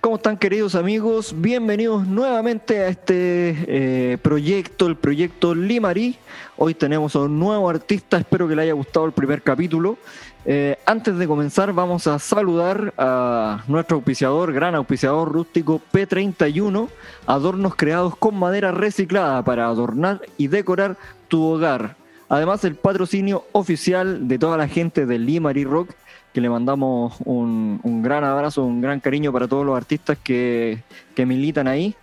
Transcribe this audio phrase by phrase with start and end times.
[0.00, 1.34] ¿Cómo están queridos amigos?
[1.36, 6.16] Bienvenidos nuevamente a este eh, proyecto, el proyecto Limarí.
[6.56, 9.98] Hoy tenemos a un nuevo artista, espero que le haya gustado el primer capítulo.
[10.44, 16.88] Eh, antes de comenzar vamos a saludar a nuestro auspiciador, gran auspiciador rústico P31,
[17.26, 21.96] adornos creados con madera reciclada para adornar y decorar tu hogar.
[22.28, 25.90] Además el patrocinio oficial de toda la gente de Limari Rock
[26.32, 30.82] que le mandamos un, gran abrazo, un gran cariño para todos los artistas que,
[31.16, 31.94] militan ahí.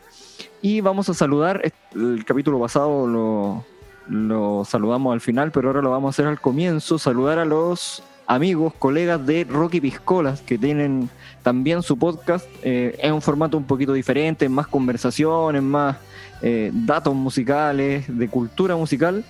[0.62, 1.62] Y vamos a saludar,
[1.94, 3.66] el capítulo pasado lo,
[4.08, 8.04] lo saludamos al final, pero ahora lo vamos a hacer al comienzo, saludar a los
[8.28, 11.10] amigos, colegas de Rocky Piscolas, que tienen
[11.44, 12.48] también su podcast.
[12.64, 15.98] Eh, es un formato un poquito diferente, más conversaciones, más
[16.42, 19.24] eh, datos musicales, de cultura musical.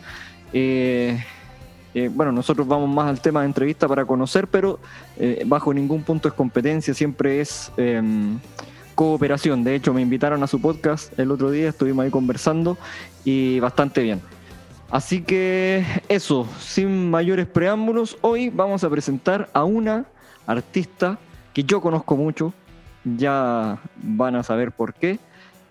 [0.54, 1.24] Eh,
[1.96, 4.80] eh, bueno, nosotros vamos más al tema de entrevista para conocer, pero
[5.18, 8.38] eh, bajo ningún punto es competencia, siempre es em,
[8.96, 9.64] cooperación.
[9.64, 12.78] De hecho, me invitaron a su podcast el otro día, estuvimos ahí conversando
[13.24, 14.22] y bastante bien.
[14.92, 20.04] Así que eso, sin mayores preámbulos, hoy vamos a presentar a una
[20.46, 21.18] artista
[21.54, 22.54] que yo conozco mucho,
[23.06, 25.18] ya van a saber por qué.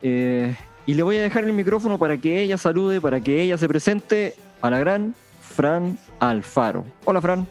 [0.01, 3.59] Eh, y le voy a dejar el micrófono para que ella salude, para que ella
[3.59, 5.15] se presente a la gran
[5.55, 6.84] Fran Alfaro.
[7.05, 7.47] Hola, Fran.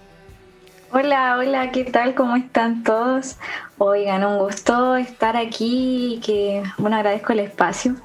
[0.91, 2.13] Hola, hola, ¿qué tal?
[2.13, 3.37] ¿Cómo están todos?
[3.79, 7.95] Oigan, un gusto estar aquí y que, bueno, agradezco el espacio.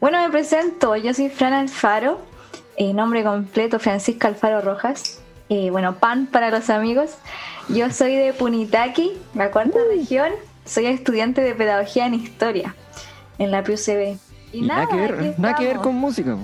[0.00, 2.20] Bueno, me presento, yo soy Fran Alfaro,
[2.76, 7.16] eh, nombre completo Francisca Alfaro Rojas, eh, bueno, PAN para los amigos.
[7.68, 9.96] Yo soy de Punitaqui, la cuarta uh.
[9.96, 10.32] región,
[10.64, 12.74] soy estudiante de Pedagogía en Historia
[13.38, 14.18] en la PUCB.
[14.52, 16.36] Y, nada, que ver, nada que ver con música.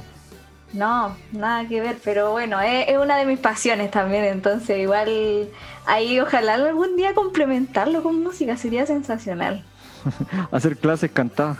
[0.72, 5.48] No, nada que ver, pero bueno, es, una de mis pasiones también, entonces igual
[5.84, 9.64] ahí ojalá algún día complementarlo con música, sería sensacional.
[10.52, 11.58] Hacer clases cantadas.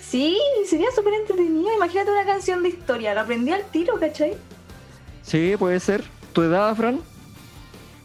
[0.00, 4.36] Sí, sería súper entretenido, imagínate una canción de historia, la aprendí al tiro, ¿cachai?
[5.22, 6.04] Sí, puede ser.
[6.32, 7.00] ¿Tu edad, Fran?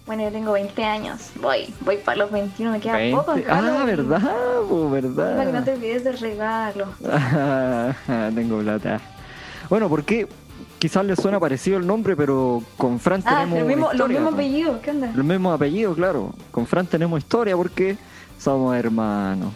[0.05, 3.35] Bueno, yo tengo 20 años, voy, voy para los 21, me queda poco.
[3.47, 4.21] Ah, verdad,
[4.91, 5.37] verdad.
[5.37, 6.87] Para que no te olvides de regalo.
[8.35, 8.99] tengo plata.
[9.73, 10.27] Bueno, porque
[10.77, 13.67] quizás le suena parecido el nombre, pero con Fran ah, tenemos.
[13.67, 15.11] Mismo, los mismos apellidos, ¿qué onda?
[15.15, 16.35] Los mismos apellidos, claro.
[16.51, 17.97] Con Fran tenemos historia porque
[18.37, 19.51] somos hermanos.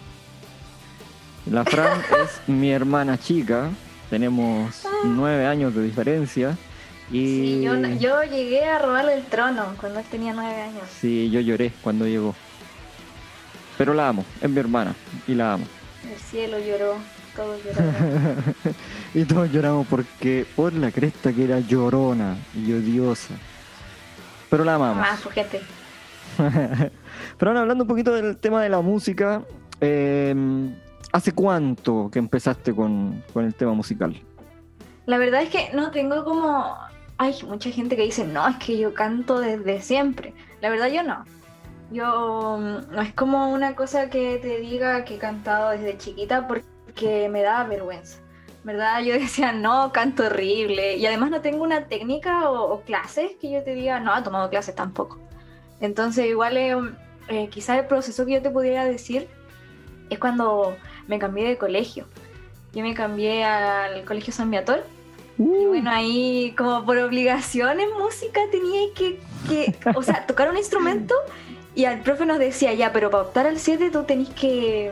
[1.46, 3.70] La Fran es mi hermana chica,
[4.10, 4.90] tenemos ah.
[5.06, 6.58] nueve años de diferencia.
[7.12, 7.20] Y...
[7.20, 10.82] Sí, yo, yo, llegué a robarle el trono cuando él tenía nueve años.
[11.00, 12.34] Sí, yo lloré cuando llegó.
[13.78, 14.96] Pero la amo, es mi hermana
[15.28, 15.66] y la amo.
[16.12, 16.96] El cielo lloró.
[19.14, 23.36] y todos lloramos porque por la cresta que era llorona y odiosa.
[24.50, 25.06] Pero la amamos.
[25.08, 25.62] Ah, gente.
[27.38, 29.44] Pero ahora hablando un poquito del tema de la música,
[29.80, 30.76] em,
[31.12, 34.20] ¿hace cuánto que empezaste con, con el tema musical?
[35.06, 36.76] La verdad es que no tengo como...
[37.20, 40.34] Hay mucha gente que dice, no, es que yo canto desde siempre.
[40.62, 41.24] La verdad yo no.
[41.92, 46.48] Yo mm, no es como una cosa que te diga que he cantado desde chiquita
[46.48, 48.20] porque que me daba vergüenza.
[48.64, 49.02] ¿Verdad?
[49.02, 50.98] Yo decía, no, canto horrible.
[50.98, 54.50] Y además no tengo una técnica o, clases que yo te diga, no, he tomado
[54.50, 55.18] clases tampoco.
[55.80, 56.76] Entonces, igual, eh,
[57.30, 59.30] eh, quizás el proceso que yo te pudiera decir
[60.10, 60.76] es cuando
[61.08, 62.06] me cambié de colegio.
[62.74, 64.84] Yo me cambié al colegio San Viator.
[65.38, 65.68] Y uh.
[65.70, 71.14] bueno, ahí como por obligación en música tenía que, que o sea, tocar un instrumento
[71.78, 74.92] y el profe nos decía, ya, pero para optar al 7 tú tenés que,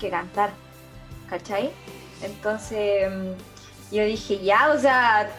[0.00, 0.50] que cantar.
[1.30, 1.70] ¿Cachai?
[2.22, 5.30] Entonces mm, yo dije, ya, o sea,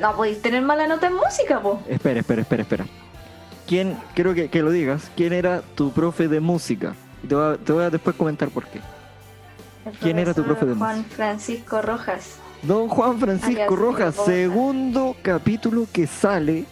[0.00, 1.82] no podéis tener mala nota en música, po.
[1.88, 2.86] Espera, espera, espera, espera.
[3.66, 6.94] ¿Quién, quiero que, lo digas, quién era tu profe de música?
[7.26, 8.80] te voy a, después comentar por qué.
[10.00, 10.86] ¿Quién era tu profe de música?
[10.86, 12.36] Juan Francisco Rojas.
[12.62, 16.64] Don Juan Francisco Rojas, segundo capítulo que sale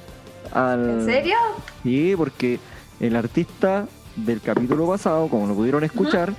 [0.52, 1.00] al...
[1.00, 1.36] ¿En serio?
[1.82, 2.58] Sí, porque
[3.00, 6.34] el artista del capítulo pasado, como lo pudieron escuchar,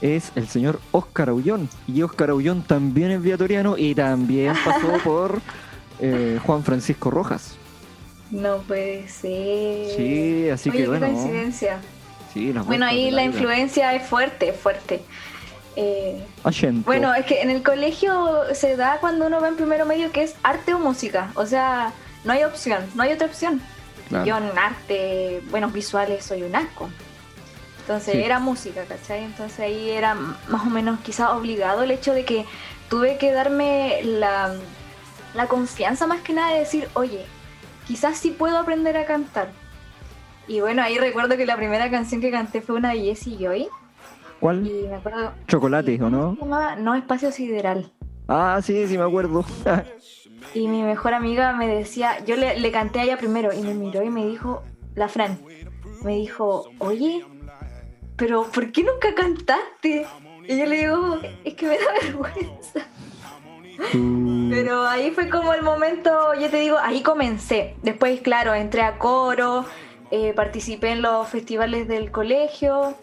[0.00, 1.68] es el señor Oscar Aullón.
[1.86, 5.40] Y Oscar Aullón también es viatoriano y también pasó por
[6.00, 7.56] eh, Juan Francisco Rojas.
[8.30, 9.96] No puede ser.
[9.96, 11.06] Sí, así que bueno.
[11.06, 11.78] coincidencia.
[12.66, 15.02] bueno, ahí la, influencia es fuerte, fuerte.
[15.76, 16.22] Eh,
[16.86, 20.22] bueno, es que en el colegio se da cuando uno va en primero medio que
[20.22, 21.30] es arte o música.
[21.34, 21.92] O sea,
[22.24, 23.60] no hay opción, no hay otra opción.
[24.10, 26.88] Yo en arte, buenos visuales soy un asco.
[27.86, 29.22] Entonces era música, ¿cachai?
[29.22, 32.44] Entonces ahí era más o menos quizás obligado el hecho de que
[32.90, 34.56] tuve que darme la,
[35.48, 37.24] confianza más que nada de decir, oye,
[37.86, 39.50] quizás sí puedo aprender a cantar.
[40.48, 43.68] Y bueno, ahí recuerdo que la primera canción que canté fue una de Jessie Joy.
[44.40, 44.66] ¿Cuál?
[44.66, 45.30] Y me acuerdo.
[45.46, 46.34] Chocolate, ¿o no?
[46.34, 46.74] se llamaba?
[46.74, 47.92] No, Espacio Sideral.
[48.26, 49.44] Ah, sí, sí me acuerdo.
[50.54, 53.74] Y mi mejor amiga me decía, yo le, le canté a ella primero y me
[53.74, 54.64] miró y me dijo,
[54.96, 55.38] la Fran,
[56.02, 57.24] me dijo, oye,
[58.16, 60.06] pero ¿por qué nunca cantaste?
[60.48, 62.86] Y yo le digo, es que me da vergüenza.
[64.50, 67.76] Pero ahí fue como el momento, yo te digo, ahí comencé.
[67.82, 69.66] Después, claro, entré a coro,
[70.10, 72.94] eh, participé en los festivales del colegio.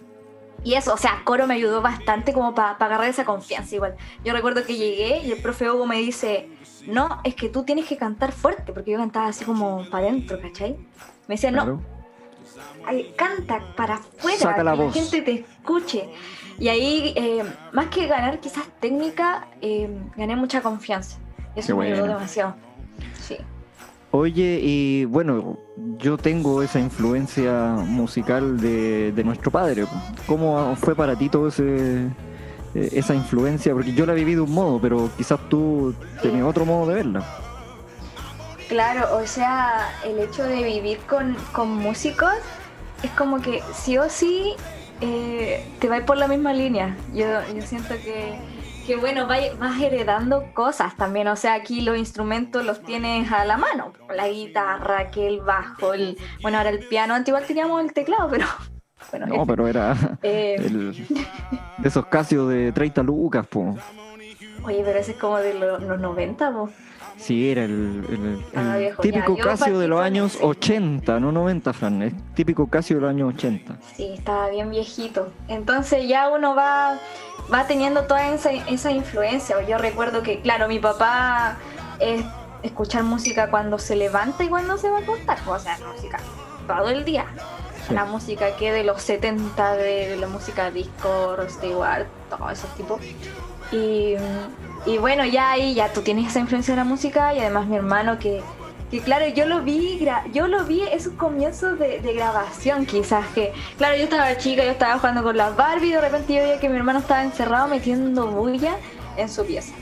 [0.63, 3.95] Y eso, o sea, coro me ayudó bastante como para agarrar esa confianza igual.
[4.23, 6.47] Yo recuerdo que llegué y el profe Hugo me dice,
[6.87, 10.39] no, es que tú tienes que cantar fuerte, porque yo cantaba así como para adentro,
[10.41, 10.77] ¿cachai?
[11.27, 11.81] Me decía, no,
[13.15, 14.93] canta para afuera, que la voz.
[14.93, 16.09] gente te escuche.
[16.59, 21.17] Y ahí, eh, más que ganar quizás técnica, eh, gané mucha confianza.
[21.55, 22.55] Eso Qué me ayudó demasiado.
[23.19, 23.37] Sí.
[24.11, 25.57] Oye, y bueno,
[25.97, 29.85] yo tengo esa influencia musical de, de nuestro padre.
[30.27, 32.05] ¿Cómo fue para ti todo ese
[32.75, 33.73] eh, esa influencia?
[33.73, 37.25] Porque yo la viví de un modo, pero quizás tú tenías otro modo de verla.
[38.69, 42.33] Claro, o sea, el hecho de vivir con, con músicos
[43.03, 44.53] es como que sí o sí
[45.01, 46.95] eh, te vas por la misma línea.
[47.13, 48.35] Yo, yo siento que,
[48.87, 51.27] que bueno, vas heredando cosas también.
[51.27, 53.93] O sea, aquí los instrumentos los tienes a la mano.
[54.15, 57.13] La guitarra, que el bajo, el, bueno, ahora el piano.
[57.13, 58.45] Antes igual teníamos el teclado, pero
[59.11, 60.93] bueno, No, pero era Eh, el-
[61.77, 63.75] de esos Casio de 30 lucas, po.
[64.63, 66.69] Oye, pero ese es como de lo- los 90, po.
[67.17, 67.71] Sí, era el,
[68.09, 70.43] el- Ah, el viejo, típico ya, yo Casio de los años ese.
[70.45, 72.01] 80, no 90, Fran.
[72.03, 73.75] Es típico Casio de los años 80.
[73.95, 75.31] Sí, estaba bien viejito.
[75.47, 76.97] Entonces ya uno va,
[77.53, 79.55] va teniendo toda esa, esa influencia.
[79.67, 81.57] Yo recuerdo que, claro, mi papá
[81.99, 82.23] es
[82.63, 85.37] escuchar música cuando se levanta y cuando se va a acostar.
[85.47, 86.19] O sea, música
[86.67, 87.25] todo el día.
[87.87, 87.93] Sí.
[87.93, 93.01] La música que de los 70, de la música disco, Rod Stewart, todos esos tipos.
[93.73, 94.15] Y,
[94.85, 97.75] y bueno, ya ahí ya tú tienes esa influencia de la música y además mi
[97.77, 98.41] hermano que,
[98.91, 103.25] que claro, yo lo vi, gra- yo lo vi esos comienzos de, de grabación quizás
[103.33, 106.41] que, claro, yo estaba chica, yo estaba jugando con las Barbie y de repente yo
[106.41, 108.75] veía que mi hermano estaba encerrado metiendo bulla
[109.17, 109.73] en su pieza.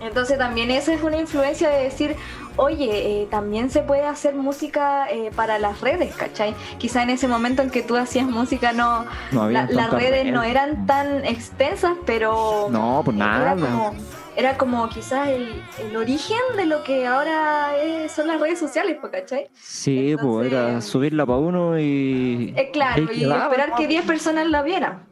[0.00, 2.14] Entonces también esa es una influencia de decir,
[2.56, 6.54] oye, eh, también se puede hacer música eh, para las redes, ¿cachai?
[6.78, 10.86] Quizá en ese momento en que tú hacías música no, la- las redes no eran
[10.86, 13.52] tan extensas, pero No, pues nada.
[13.52, 13.94] como,
[14.36, 18.98] era como quizás el, el origen de lo que ahora es- son las redes sociales,
[19.10, 19.48] ¿cachai?
[19.54, 22.52] Sí, pues era subirla para uno y.
[22.56, 23.88] Eh, claro, y esperar que ¿no?
[23.88, 25.04] 10 personas la vieran.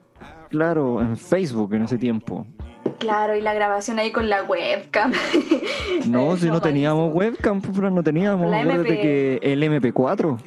[0.50, 2.46] Claro, en Facebook en ese tiempo.
[2.98, 5.12] Claro, y la grabación ahí con la webcam.
[6.06, 7.36] No, si no teníamos buenísimo.
[7.36, 8.50] webcam, pues, no teníamos.
[8.50, 9.00] La Acuérdate MP.
[9.02, 10.38] que el MP4.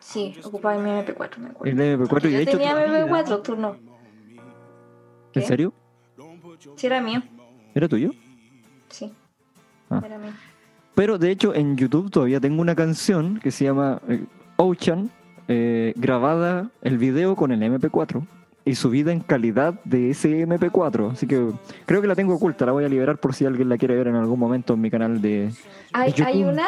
[0.00, 1.82] Sí, ocupaba mi MP4, me acuerdo.
[1.82, 2.52] El MP4 y de hecho.
[2.58, 3.76] tenía todavía- MP4, tú no.
[5.32, 5.40] ¿Qué?
[5.40, 5.72] ¿En serio?
[6.76, 7.22] Sí, era mío.
[7.74, 8.10] ¿Era tuyo?
[8.88, 9.12] Sí,
[9.90, 10.02] Ah.
[10.04, 10.32] era mío.
[10.94, 14.24] Pero de hecho en YouTube todavía tengo una canción que se llama eh,
[14.56, 15.10] Ocean,
[15.48, 18.26] eh, grabada el video con el MP4
[18.64, 21.12] y subida en calidad de ese MP4.
[21.12, 21.50] Así que
[21.86, 24.06] creo que la tengo oculta, la voy a liberar por si alguien la quiere ver
[24.08, 25.50] en algún momento en mi canal de...
[25.92, 26.66] Hay, de hay una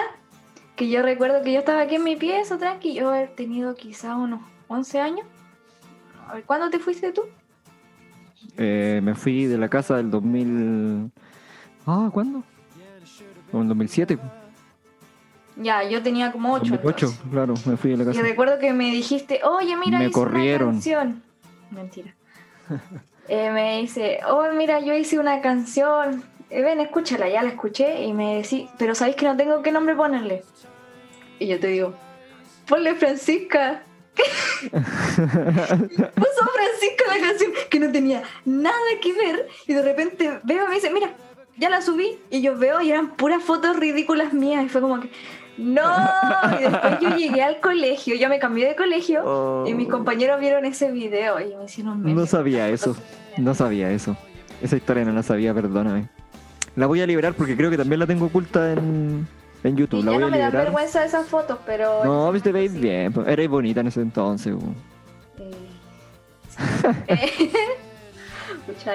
[0.77, 4.17] que yo recuerdo que yo estaba aquí en mi pieza, tranqui, yo haber tenido quizá
[4.17, 5.27] unos 11 años.
[6.29, 7.23] A ver, ¿cuándo te fuiste tú?
[8.57, 11.11] Eh, me fui de la casa del 2000...
[11.87, 12.43] Ah, ¿cuándo?
[13.53, 14.19] En 2007.
[15.57, 16.65] Ya, yo tenía como 8.
[16.83, 18.23] 2008, claro, me fui de la Y casa.
[18.23, 20.71] recuerdo que me dijiste, oye, mira, Me hice una corrieron.
[20.73, 21.23] canción.
[21.71, 22.15] Mentira.
[23.29, 26.25] Eh, me dice, oh, mira, yo hice una canción.
[26.51, 28.05] Eh, ven, escúchala, ya la escuché.
[28.05, 30.43] Y me decís, pero ¿sabéis que no tengo qué nombre ponerle?
[31.39, 31.95] Y yo te digo,
[32.67, 33.83] ponle Francisca.
[34.71, 39.49] Puso Francisca la canción que no tenía nada que ver.
[39.67, 41.11] Y de repente veo y me dice, mira,
[41.57, 42.19] ya la subí.
[42.31, 44.65] Y yo veo y eran puras fotos ridículas mías.
[44.65, 45.11] Y fue como que,
[45.59, 45.83] no.
[46.59, 49.23] Y después yo llegué al colegio, yo me cambié de colegio.
[49.25, 52.31] Oh, Y mis compañeros vieron ese video y me hicieron No memes.
[52.31, 52.97] sabía eso,
[53.37, 54.17] no sabía eso.
[54.63, 56.09] Esa historia no la sabía, perdóname.
[56.77, 59.29] La voy a liberar porque creo que también la tengo oculta en,
[59.65, 60.05] en Y YouTube.
[60.05, 60.67] La ya voy no a me dan liberar.
[60.67, 62.05] vergüenza esas fotos, pero.
[62.05, 62.79] No, en ese viste, veis sí.
[62.79, 63.13] bien.
[63.13, 64.55] pues, Eres bonita en ese entonces.
[64.55, 65.55] Eh.
[68.67, 68.93] Mucha.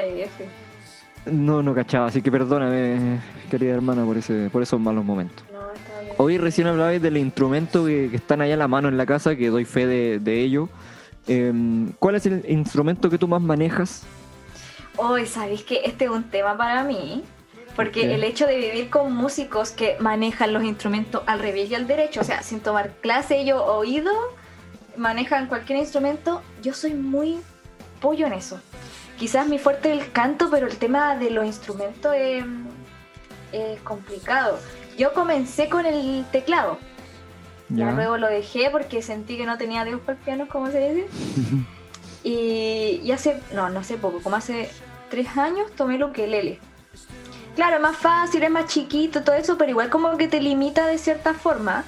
[1.25, 3.19] No, no cachaba, así que perdóname,
[3.51, 5.43] querida hermana, por ese, por esos malos momentos.
[5.51, 6.13] No, está bien.
[6.17, 9.35] Hoy recién hablabais del instrumento que, que están allá a la mano en la casa,
[9.35, 10.69] que doy fe de, de ello.
[11.27, 14.03] Em, ¿Cuál es el instrumento que tú más manejas?
[14.97, 17.23] Hoy, ¿sabéis que este es un tema para mí?
[17.75, 21.87] Porque el hecho de vivir con músicos que manejan los instrumentos al revés y al
[21.87, 24.11] derecho, o sea, sin tomar clase ellos oído,
[24.97, 27.39] manejan cualquier instrumento, yo soy muy
[28.01, 28.59] pollo en eso.
[29.17, 32.43] quizás mi fuerte es el canto, pero el tema de los instrumentos es,
[33.51, 34.59] es complicado.
[34.97, 36.77] Yo comencé con el teclado.
[37.69, 37.91] Ya.
[37.91, 41.07] Luego lo dejé porque sentí que no tenía Dios para el piano, como se dice.
[42.23, 44.69] y, y hace, no, no hace poco, como hace
[45.09, 46.59] tres años tomé el ukelele.
[47.55, 50.85] Claro, es más fácil, es más chiquito, todo eso, pero igual como que te limita
[50.87, 51.83] de cierta forma.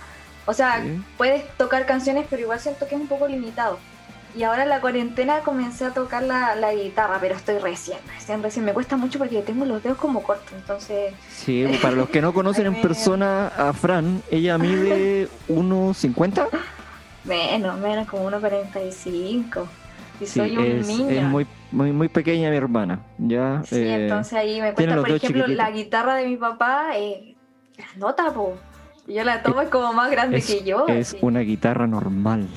[0.45, 1.01] O sea, Sí.
[1.17, 3.77] puedes tocar canciones, pero igual siento que es un poco limitado.
[4.35, 8.41] Y ahora en la cuarentena comencé a tocar la, la guitarra, pero estoy recién, recién,
[8.41, 8.63] recién.
[8.65, 11.13] Me cuesta mucho porque tengo los dedos como cortos, entonces...
[11.29, 16.47] Sí, para los que no conocen en persona a Fran, ella mide 1,50.
[17.25, 19.65] Menos, menos, como 1.45.
[20.27, 21.09] Sí, soy un es, niño.
[21.09, 22.99] es muy, muy, muy pequeña mi hermana.
[23.17, 25.49] Ya, Sí, eh, entonces ahí me cuesta, por ejemplo, chiquititos.
[25.51, 27.35] la guitarra de mi papá es
[27.77, 28.55] grandota, po.
[29.07, 30.85] Y yo la tomo es como más grande es, que yo.
[30.87, 31.17] es así.
[31.21, 32.47] una guitarra normal.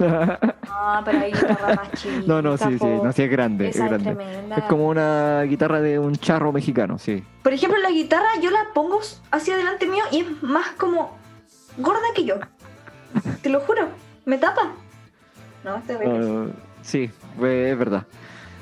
[0.00, 2.22] No, pero hay guitarra más chiquita.
[2.26, 4.14] no, no, sí, sí, no, sí es grande, es Esa es grande.
[4.14, 4.56] tremenda.
[4.56, 7.22] Es como una guitarra de un charro mexicano, sí.
[7.42, 9.00] Por ejemplo, la guitarra yo la pongo
[9.30, 11.18] hacia delante mío y es más como
[11.76, 12.36] gorda que yo.
[13.42, 13.88] Te lo juro,
[14.24, 14.72] me tapa.
[15.64, 16.18] No, es terrible.
[16.18, 16.46] Ah,
[16.82, 17.10] sí,
[17.42, 18.04] es verdad.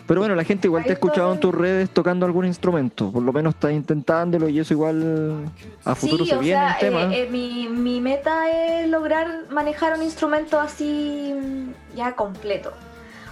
[0.06, 3.12] Pero bueno, la gente igual te ha escuchado en tus redes tocando algún instrumento.
[3.12, 5.50] Por lo menos estás intentándolo y eso igual
[5.84, 7.14] a futuro sí, se o viene sea, el tema.
[7.14, 12.72] eh, eh, mi, mi meta es lograr manejar un instrumento así mm, ya completo.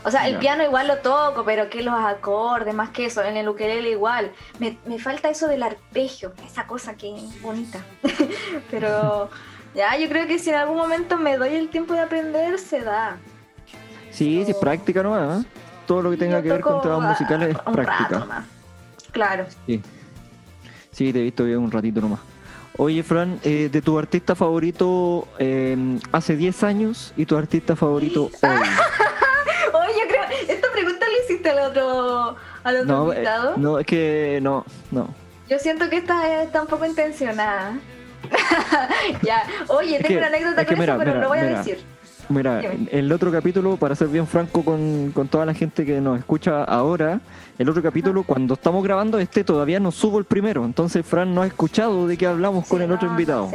[0.05, 3.37] O sea, el piano igual lo toco, pero que los acordes, más que eso, en
[3.39, 4.31] el ukelele igual.
[4.61, 7.81] Me, me falta eso del arpegio, esa cosa que es bonita.
[8.71, 9.31] pero
[9.75, 12.83] ya, yo creo que si en algún momento me doy el tiempo de aprender, se
[12.83, 13.17] da.
[14.17, 15.45] Sí, sí, es práctica nomás.
[15.45, 15.49] ¿eh?
[15.87, 18.45] Todo lo que tenga que ver con a- musicales es práctica.
[19.13, 19.47] Claro.
[19.67, 19.81] Sí.
[20.91, 22.21] Sí, te he visto bien un ratito nomás.
[22.79, 28.25] Oye, Fran, eh, de tu artista favorito eh, hace 10 años y tu artista favorito
[28.43, 28.51] hoy.
[29.73, 33.55] Oye, yo creo, esta pregunta la hiciste al otro, al otro No, eh, invitado.
[33.57, 35.09] no, es que no, no.
[35.49, 37.79] Yo siento que esta está un poco intencionada.
[39.23, 41.29] ya, oye, Es tengo que- una anécdota es que con mira, eso, pero mira, lo
[41.29, 41.85] voy a decir.
[42.29, 46.19] Mira, el otro capítulo, para ser bien franco con, con toda la gente que nos
[46.19, 47.21] escucha ahora,
[47.59, 50.65] el otro capítulo, cuando estamos grabando este, todavía no subo el primero.
[50.65, 53.51] Entonces, Fran no ha escuchado de qué hablamos con el otro no, invitado.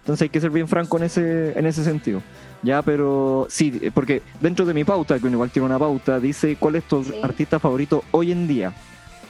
[0.00, 2.20] Entonces hay que ser bien franco en ese, en ese sentido.
[2.62, 6.56] Ya, pero sí, porque dentro de mi pauta, que uno igual tiene una pauta, dice
[6.58, 7.14] cuál es tu Sí.
[7.22, 8.72] artista favorito hoy en día.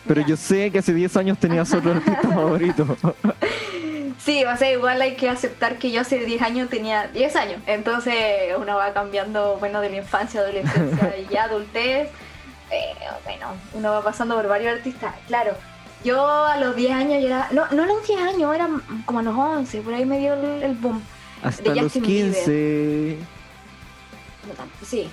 [0.06, 0.28] Pero Ya.
[0.28, 2.96] yo sé que hace 10 años tenías otro artista favorito.
[4.18, 7.62] Sí, o sea, igual hay que aceptar que yo hace 10 años tenía 10 años.
[7.66, 8.14] Entonces
[8.58, 12.08] uno va cambiando, bueno, de la infancia, adolescencia y ya adultez.
[12.70, 12.94] eh,
[13.24, 15.14] bueno, uno va pasando por varios artistas.
[15.28, 15.52] Claro,
[16.04, 17.48] yo a los 10 años yo era.
[17.52, 18.68] No, no a los 10 años, era
[19.06, 21.00] como a los 11, por ahí me dio el, el boom.
[21.42, 23.18] Hasta De los Justin 15.
[24.48, 25.08] No tan- Sí.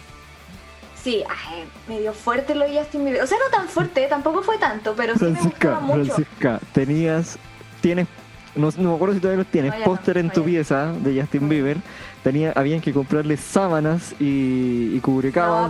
[1.01, 3.21] Sí, ay, medio fuerte lo de Justin Bieber.
[3.21, 6.13] O sea, no tan fuerte, tampoco fue tanto, pero sí me Francisca, gustaba mucho.
[6.15, 7.37] Francisca, tenías,
[7.79, 8.07] tienes,
[8.55, 10.93] no, no me acuerdo si todavía los tienes, No, ya no, póster en tu pieza
[10.93, 11.49] de Justin.
[11.49, 11.77] Bieber.
[12.23, 14.99] Tenía, habían que comprarle sábanas y, y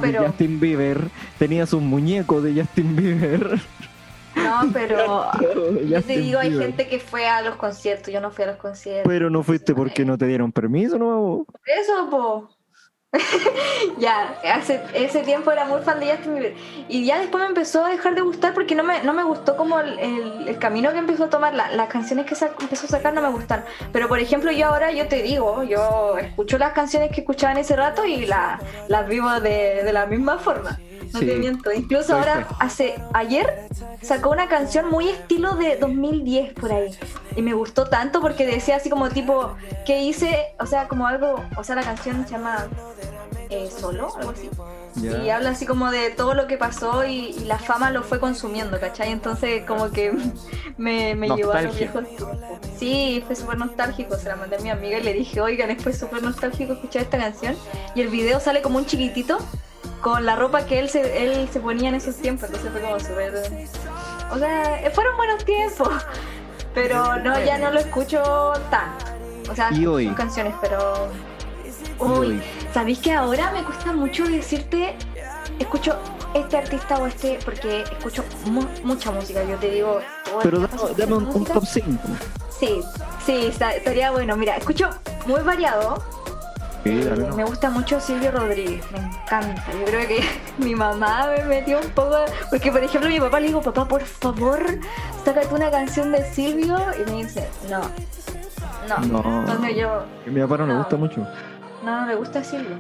[0.02, 1.02] pero- de Justin Bieber.
[1.38, 3.60] Tenías un muñeco de Justin Bieber.
[4.36, 5.32] No, pero
[5.88, 8.58] yo te digo, hay gente que fue a los conciertos, yo no fui a los
[8.58, 9.08] conciertos.
[9.10, 11.46] Pero no fuiste porque no te dieron permiso, ¿no?
[11.66, 12.50] Eso, po.
[13.98, 16.54] ya, hace, ese tiempo era muy fan de Justin.
[16.88, 19.56] Y ya después me empezó a dejar de gustar porque no me, no me gustó
[19.58, 23.14] como el, el- camino que empezó a tomar, la- las canciones que empezó a sacar
[23.14, 23.64] no me gustan.
[23.92, 27.60] Pero por ejemplo, yo ahora, yo te digo, yo escucho las canciones que escuchaba en
[27.60, 30.80] ese rato y la- las vivo de, de la misma forma.
[31.14, 31.26] No Sí.
[31.26, 31.72] te miento.
[31.72, 33.68] Incluso ahora, hace ayer,
[34.02, 36.92] sacó una canción muy estilo de 2010 por ahí.
[37.36, 40.54] Y me gustó tanto porque decía así como tipo, ¿qué hice?
[40.60, 42.68] O sea, como algo, o sea, la canción se llama
[43.50, 44.50] eh, Solo, algo así.
[44.96, 45.18] Ya.
[45.24, 48.20] Y habla así como de todo lo que pasó y, y la fama lo fue
[48.20, 49.12] consumiendo, ¿cachai?
[49.12, 50.14] Entonces como que
[50.78, 52.06] me, me llevó a los viejos.
[52.80, 55.84] Sí, fue súper nostálgico, se la mandé a mi amiga y le dije, oigan, es
[55.84, 57.56] fue súper nostálgico escuchar esta canción.
[57.94, 59.38] Y el video sale como un chiquitito
[60.02, 63.00] con la ropa que él se, él se ponía en esos tiempos, entonces fue como
[63.00, 63.68] súper...
[64.32, 65.90] O sea, fueron buenos tiempos,
[66.74, 68.22] pero no, ya no lo escucho
[68.70, 69.06] tanto.
[69.52, 69.70] O sea,
[70.06, 71.08] son canciones, pero...
[72.00, 72.42] Uy.
[72.74, 74.96] ¿sabéis que ahora me cuesta mucho decirte,
[75.60, 75.96] escucho
[76.34, 80.02] este artista o este, porque escucho mu- mucha música, yo te digo...
[80.44, 81.90] Pero dame, dame un, un top 5.
[82.60, 82.82] Sí,
[83.26, 84.36] sí, estaría bueno.
[84.36, 84.90] Mira, escucho
[85.26, 86.04] muy variado.
[86.86, 87.36] Sí, dale, no.
[87.36, 89.64] Me gusta mucho Silvio Rodríguez, me encanta.
[89.74, 90.24] Yo creo que
[90.64, 92.16] mi mamá me metió un poco.
[92.50, 94.64] Porque, por ejemplo, a mi papá le digo, papá, por favor,
[95.24, 96.78] sácate una canción de Silvio.
[97.02, 97.82] Y me dice, no,
[98.88, 99.00] no.
[99.22, 99.40] No.
[99.42, 99.90] Entonces yo,
[100.28, 100.80] A mi papá no le No.
[100.80, 101.28] gusta mucho.
[101.84, 102.78] no, le gusta Silvio.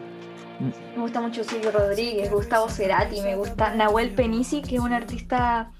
[0.95, 5.71] Me gusta mucho Silvio Rodríguez, Gustavo Cerati, me gusta Nahuel Penisi, que es un artista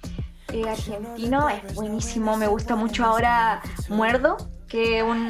[0.52, 2.36] eh, argentino, es buenísimo.
[2.36, 4.36] Me gusta mucho ahora Muerdo,
[4.76, 5.30] que un,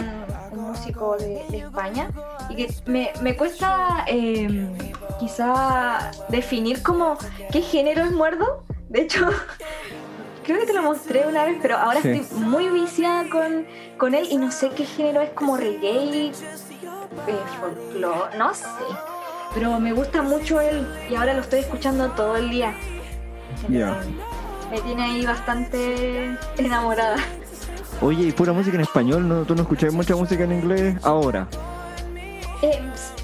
[0.51, 2.09] un músico de, de España.
[2.49, 4.67] Y que me, me cuesta eh,
[5.19, 7.15] quizá definir como
[7.51, 8.63] qué género es Muerdo.
[8.89, 9.27] De hecho,
[10.43, 12.09] creo que te lo mostré una vez, pero ahora Sí.
[12.09, 16.33] estoy muy viciada con, con él y no sé qué género es como reggae, eh,
[17.59, 18.65] folclore, no sé.
[19.53, 22.73] Pero me gusta mucho él y ahora lo estoy escuchando todo el día.
[24.71, 27.17] Me tiene ahí bastante enamorada.
[28.01, 29.27] Oye, ¿y pura música en español?
[29.27, 31.47] ¿No, ¿Tú no escuchas mucha música en inglés ahora?
[32.61, 32.79] Eh,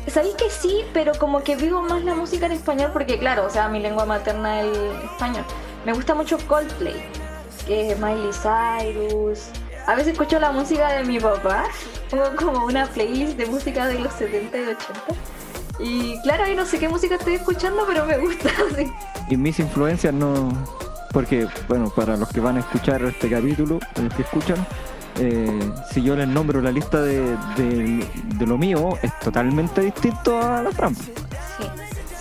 [0.07, 3.49] Sabéis que sí, pero como que vivo más la música en español porque, claro, o
[3.49, 5.45] sea, mi lengua materna es el español.
[5.85, 7.05] Me gusta mucho Coldplay,
[7.67, 9.49] que es Miley Cyrus.
[9.85, 11.65] A veces escucho la música de mi papá,
[12.09, 14.77] pongo como una playlist de música de los 70 y 80.
[15.79, 18.49] Y claro, ahí no sé qué música estoy escuchando, pero me gusta.
[18.75, 18.91] sí.
[19.29, 20.51] Y mis influencias no...
[21.12, 24.65] Porque, bueno, para los que van a escuchar este capítulo, los que escuchan,
[25.20, 30.39] eh, si yo les nombro la lista de, de- de lo mío, es totalmente distinto
[30.41, 30.96] a la Fran.
[30.96, 31.12] Sí,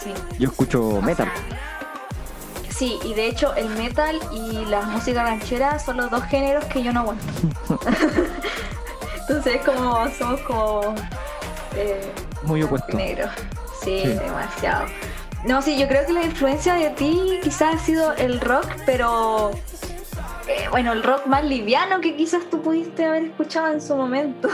[0.02, 0.12] sí.
[0.38, 1.30] Yo escucho metal.
[2.76, 6.82] Sí, y de hecho el metal y la música ranchera son los dos géneros que
[6.82, 7.24] yo no aguanto.
[9.28, 10.94] Entonces es como somos como
[11.76, 12.10] eh,
[12.42, 12.96] Muy opuesto.
[12.96, 13.30] negros.
[13.84, 14.08] Sí, Sí.
[14.08, 14.86] demasiado.
[15.46, 19.50] No, sí, yo creo que la influencia de ti quizás ha sido el rock, pero
[20.46, 24.48] eh, bueno, el rock más liviano que quizás tú pudiste haber escuchado en su momento.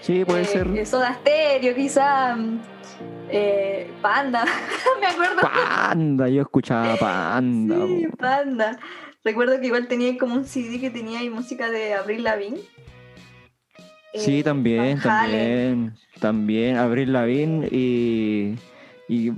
[0.00, 0.86] Sí, puede Eh, ser.
[0.86, 2.36] Soda Stereo, quizás.
[3.30, 4.44] eh, Panda,
[5.00, 5.36] me acuerdo.
[5.42, 7.76] Panda, yo escuchaba Panda.
[7.86, 8.06] Sí.
[8.18, 8.78] Panda.
[9.24, 12.60] Recuerdo que igual tenía como un CD que tenía ahí música de Abril Lavigne.
[14.14, 15.94] Sí, Eh, también, también.
[16.20, 18.56] También, Abril Lavigne y.
[19.08, 19.30] y.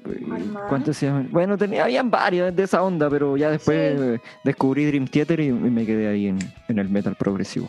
[0.69, 1.29] ¿Cuántos se llaman?
[1.31, 4.21] Bueno, tenía, habían varios de esa onda, pero ya después Sí.
[4.45, 6.39] descubrí Dream Theater y, y me quedé ahí en,
[6.69, 7.69] en el metal progresivo.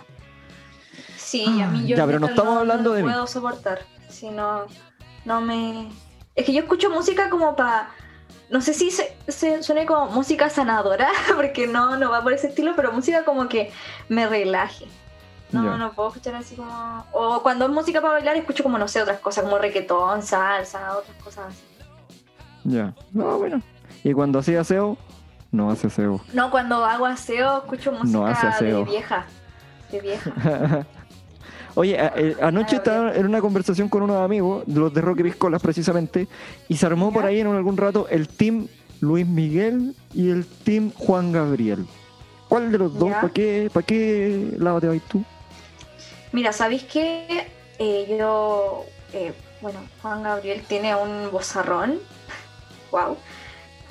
[1.17, 3.10] Sí, a mí yo Ya, pero no estamos hablando no de mí.
[3.10, 3.80] puedo soportar.
[4.10, 4.65] Si no,
[5.26, 5.89] no me.
[6.36, 7.89] Es que yo escucho música como para.
[8.50, 12.47] No sé si se, se suene como música sanadora, porque no, no va por ese
[12.47, 13.71] estilo, pero música como que
[14.08, 14.86] me relaje.
[15.52, 15.78] No, Ya.
[15.78, 17.06] no puedo escuchar así como.
[17.12, 20.97] O cuando es música para bailar, escucho como, no sé, otras cosas, como reggaetón, salsa,
[20.97, 21.63] otras cosas así.
[22.63, 22.93] Ya.
[23.13, 23.62] No, bueno.
[24.04, 24.98] Y cuando hacía aseo,
[25.52, 26.22] no hace aseo.
[26.34, 28.80] No, cuando hago aseo, escucho música No hace aseo.
[28.86, 29.26] de vieja.
[29.91, 30.86] De vieja.
[31.76, 35.24] Oye, a- eh, anoche estaba en una conversación con unos amigos, de los de Roque
[35.24, 36.28] Piscolas precisamente,
[36.67, 38.67] y se armó por ahí en algún rato el team
[39.02, 41.86] Luis Miguel y el team Juan Gabriel.
[42.50, 43.12] ¿Cuál de los dos?
[43.12, 45.24] ¿Para qué, ¿Para qué lado te vas tú?
[46.32, 47.48] Mira, ¿sabéis qué?
[47.78, 52.00] Eh, yo, eh, bueno, Juan Gabriel tiene un bozarrón,
[52.91, 53.17] wow,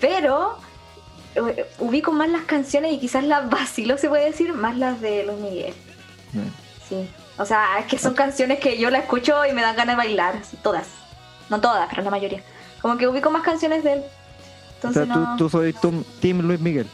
[0.00, 0.58] pero
[1.34, 5.24] eh, ubico más las canciones y quizás las vacilo, se puede decir, más las de
[5.24, 5.74] Luis Miguel,
[6.88, 7.08] sí.
[7.38, 9.96] O sea, es que son canciones que yo la escucho y me dan ganas de
[9.96, 10.88] bailar, así, todas.
[11.48, 12.42] No todas, pero la mayoría.
[12.82, 14.02] Como que ubico más canciones de él.
[14.82, 15.36] O sea, Entonces tú, no...
[15.36, 16.86] tú soy team, team Luis Miguel.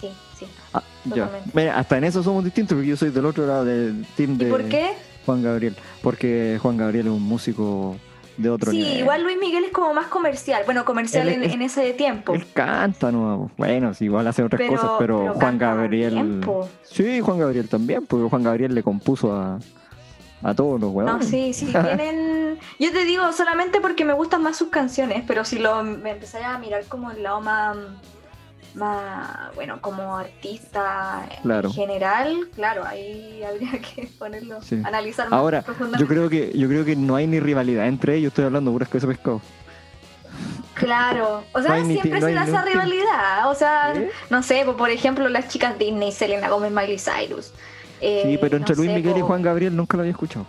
[0.00, 0.46] Sí, sí.
[0.72, 1.28] Ah, ya.
[1.52, 4.44] Mira, hasta en eso somos distintos, porque yo soy del otro lado del team ¿Y
[4.44, 4.94] de por qué?
[5.26, 5.76] Juan Gabriel.
[6.00, 7.96] Porque Juan Gabriel es un músico
[8.36, 8.98] de otro Sí, nivel.
[9.00, 10.62] igual Luis Miguel es como más comercial.
[10.64, 12.34] Bueno, comercial Él- en, él- en ese tiempo.
[12.34, 13.50] Él canta, ¿no?
[13.56, 16.40] Bueno, sí, igual hace otras Pero- cosas, pero, pero Juan Gabriel.
[16.82, 19.58] sí, Juan Gabriel también, porque Juan Gabriel le compuso a,
[20.42, 21.28] a todos los No, huevones.
[21.28, 22.58] sí, sí, tienen...
[22.78, 26.42] Yo te digo solamente porque me gustan más sus canciones, pero si lo me empecé
[26.42, 27.76] a mirar como el lado más,
[28.74, 31.68] más bueno, como artista Claro.
[31.68, 34.80] en general, claro, ahí habría que ponerlo, Sí.
[34.84, 36.02] analizar más Ahora, profundamente.
[36.02, 38.88] yo creo que yo creo que no hay ni rivalidad entre ellos, estoy hablando puras
[38.88, 39.40] cosas de pescado.
[40.74, 43.92] Claro, o sea, No siempre no se da esa rivalidad, o sea,
[44.30, 47.52] no sé, po, por ejemplo, las chicas Disney, Selena Gómez, Miley Cyrus.
[48.00, 49.20] eh, Sí, pero entre no Luis sé, Miguel y.
[49.20, 50.46] Juan Gabriel nunca lo había escuchado.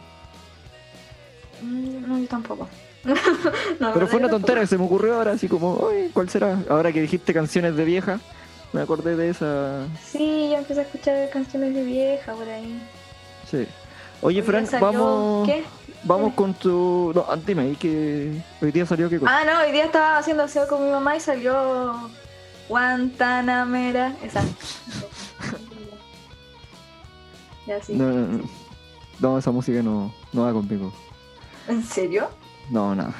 [1.61, 2.67] Mm, No, yo tampoco.
[3.79, 6.57] No, Pero fue una tontera que se me ocurrió ahora, así como, "Oye, ¿cuál será?
[6.69, 8.19] Ahora que dijiste canciones de vieja,
[8.71, 9.85] me acordé de esa.
[10.03, 12.81] Sí, yo empecé a escuchar canciones de vieja por ahí.
[13.49, 13.67] Sí.
[14.21, 15.47] Oye, Hoy Fran, vamos.
[15.47, 15.63] ¿Qué?
[16.05, 17.11] Vamos con tu.
[17.13, 19.37] No, ah, dime, ¿y que hoy día salió qué cosa?
[19.37, 22.09] Ah, no, hoy día estaba haciendo aseo con mi mamá y salió
[22.67, 24.15] Guantanamera.
[24.23, 24.41] Esa.
[27.67, 27.93] ya sí.
[27.93, 28.49] No, no, no.
[29.19, 30.91] No, esa música no, no va conmigo.
[31.67, 32.27] ¿En serio?
[32.69, 33.13] No, nada.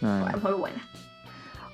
[0.00, 0.20] Nada.
[0.22, 0.88] Bueno, muy buena.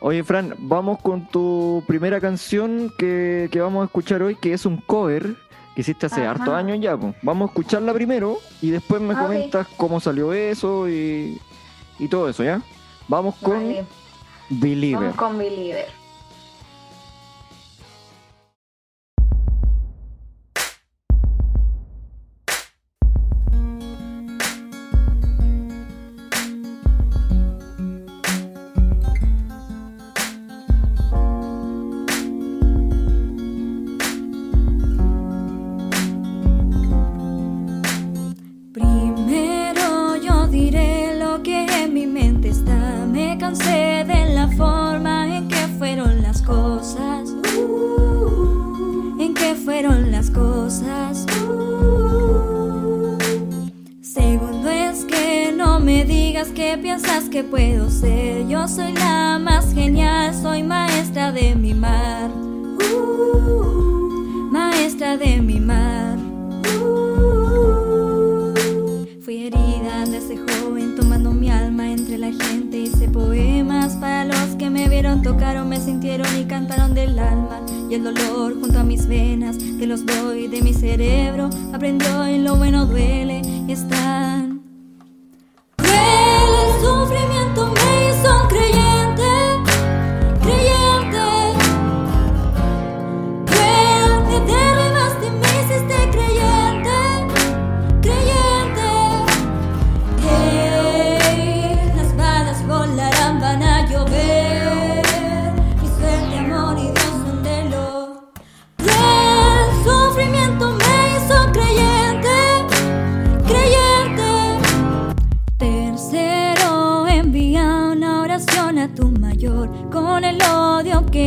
[0.00, 4.64] Oye, Fran, vamos con tu primera canción que, que vamos a escuchar hoy, que es
[4.64, 5.34] un cover
[5.74, 6.30] que hiciste hace Ajá.
[6.32, 6.96] hartos años ya.
[7.22, 11.38] Vamos a escucharla primero y después me comentas cómo salió eso y,
[11.98, 12.62] y todo eso, ¿ya?
[13.08, 13.84] Vamos con Vale,
[14.48, 15.00] Believer.
[15.02, 15.99] Vamos con Believer.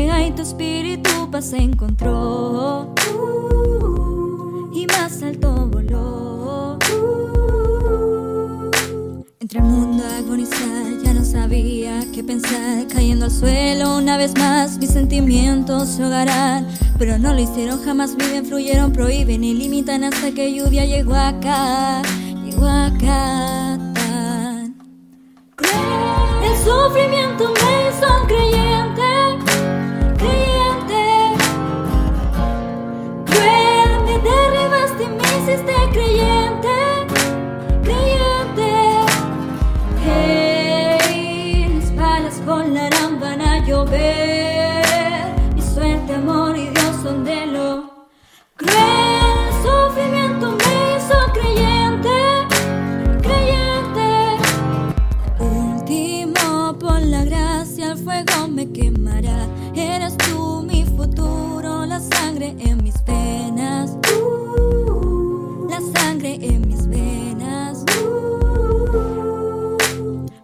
[0.09, 2.93] Hay, tu espíritu paz encontró.
[4.73, 6.79] Y más alto voló.
[9.39, 12.87] Entre el mundo agonizar, ya no sabía qué pensar.
[12.87, 16.67] Cayendo al suelo una vez más, mis sentimientos se ahogarán.
[16.97, 22.01] Pero no lo hicieron, jamás viven, fluyeron, prohíben y limitan hasta que lluvia llegó acá.
[22.43, 23.72] Llegó acá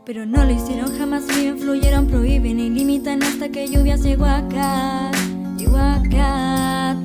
[0.10, 5.12] Pero no lo hicieron jamás bien, fluyeron, prohíben y limitan hasta que lluvias llegó acá,
[5.56, 6.98] llegó acá.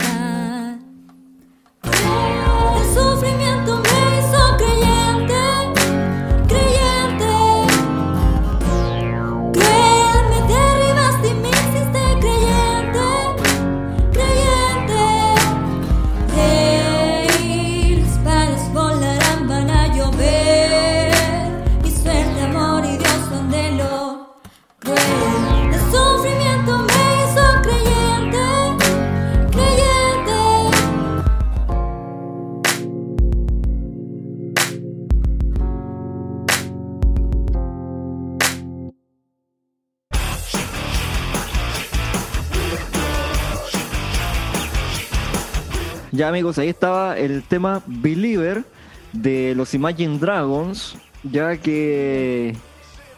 [46.25, 48.65] Ya amigos, ahí estaba el tema Believer
[49.13, 52.57] de los Imagine Dragons, ya que,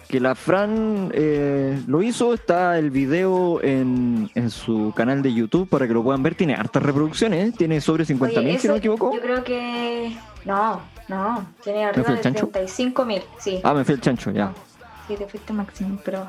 [0.09, 5.69] que la Fran eh, lo hizo, está el video en, en su canal de YouTube
[5.69, 7.55] para que lo puedan ver, tiene hartas reproducciones, ¿eh?
[7.57, 9.15] tiene sobre 50.000 Oye, si no me equivoco.
[9.15, 10.17] Yo creo que.
[10.45, 11.47] No, no.
[11.63, 12.49] Tiene arriba de chancho?
[12.49, 13.23] 35 mil.
[13.39, 13.61] Sí.
[13.63, 14.53] Ah, me fui el chancho, ya.
[15.07, 16.27] Sí, te fuiste máximo, pero.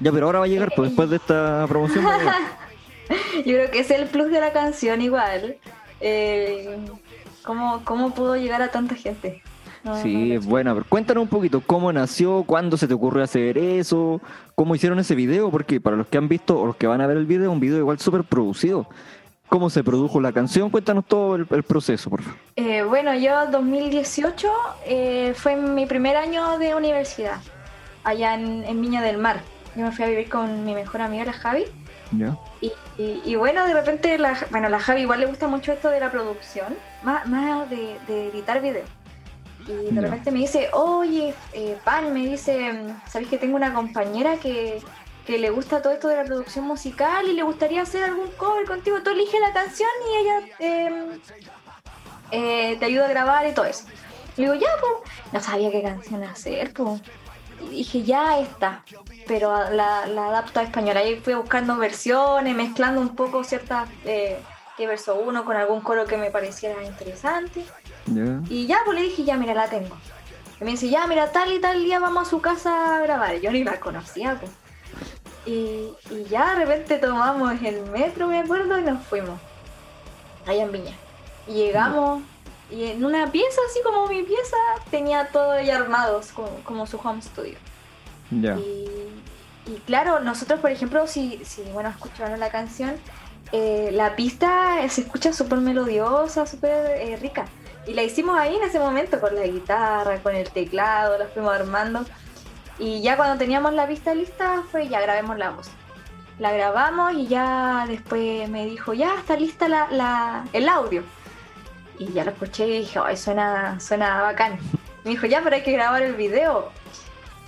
[0.00, 2.06] Ya, pero ahora va a llegar, pues después de esta promoción.
[3.36, 5.58] Yo creo que es el plus de la canción igual.
[6.00, 6.78] Eh,
[7.42, 9.42] ¿cómo, ¿Cómo pudo llegar a tanta gente?
[9.84, 10.74] No, Sí, no, es buena.
[10.74, 14.20] Pero cuéntanos un poquito cómo nació, cuándo se te ocurrió hacer eso,
[14.54, 17.06] cómo hicieron ese video, porque para los que han visto o los que van a
[17.06, 18.88] ver el video, un video igual súper producido.
[19.48, 20.70] ¿Cómo se produjo la canción?
[20.70, 22.36] Cuéntanos todo el, el proceso, por favor.
[22.56, 24.48] Eh, bueno, yo 2018
[24.86, 27.38] eh, fue mi primer año de universidad,
[28.02, 29.40] allá en, en Viña del Mar.
[29.76, 31.64] Yo me fui a vivir con mi mejor amiga, la Javi.
[32.12, 32.36] ¿Ya?
[32.60, 35.90] Y, y- y bueno, de repente, la, bueno, la Javi igual le gusta mucho esto
[35.90, 38.88] de la producción, más, más de, de editar videos.
[39.68, 44.36] Y de repente me dice, oye, eh, Pan, me dice, ¿sabes que tengo una compañera
[44.36, 44.80] que,
[45.26, 48.64] que le gusta todo esto de la producción musical y le gustaría hacer algún cover
[48.66, 49.02] contigo?
[49.02, 51.20] Tú elige la canción y ella eh,
[52.30, 53.84] eh, te ayuda a grabar y todo eso.
[54.36, 54.92] Le digo, ya, pues,
[55.32, 57.00] no sabía qué canción hacer, pues.
[57.70, 58.84] Dije, ya está,
[59.26, 60.96] pero la, la adapto a español.
[60.96, 64.38] Ahí fui buscando versiones, mezclando un poco ciertas, eh,
[64.76, 67.64] que verso uno con algún coro que me pareciera interesante.
[68.48, 69.96] Y ya, pues le dije, ya, mira, la tengo.
[70.60, 73.40] Y me dice, ya, mira, tal y tal día vamos a su casa a grabar.
[73.40, 74.52] Yo ni la conocía, pues.
[75.44, 79.38] Y, y ya de repente tomamos el metro, me acuerdo, y nos fuimos.
[80.46, 80.94] Allá en Viña.
[81.46, 82.22] Y llegamos,
[82.70, 84.56] y en una pieza, así como mi pieza,
[84.90, 87.58] tenía todo ya armado, como, como su home studio.
[88.30, 88.56] Ya.
[88.56, 89.08] Y,
[89.66, 92.96] y claro, nosotros, por ejemplo, si, si bueno, escucharon la canción,
[93.52, 97.46] eh, la pista se escucha súper melodiosa, súper eh, rica.
[97.86, 101.54] Y la hicimos ahí en ese momento, con la guitarra, con el teclado, la fuimos
[101.54, 102.04] armando.
[102.80, 105.68] Y ya cuando teníamos la pista lista, fue ya grabemos la voz.
[106.40, 111.04] La grabamos y ya después me dijo, ya está lista la, la- el audio.
[111.98, 114.58] Y ya lo escuché y dije, ay, suena, suena bacán.
[115.04, 116.70] Me dijo, ya, pero hay que grabar el video.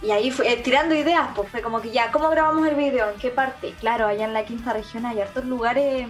[0.01, 3.11] Y ahí fue, eh, tirando ideas, pues fue como que ya, ¿cómo grabamos el video?
[3.11, 3.75] ¿En qué parte?
[3.81, 6.07] Claro, allá en la quinta región hay hartos lugares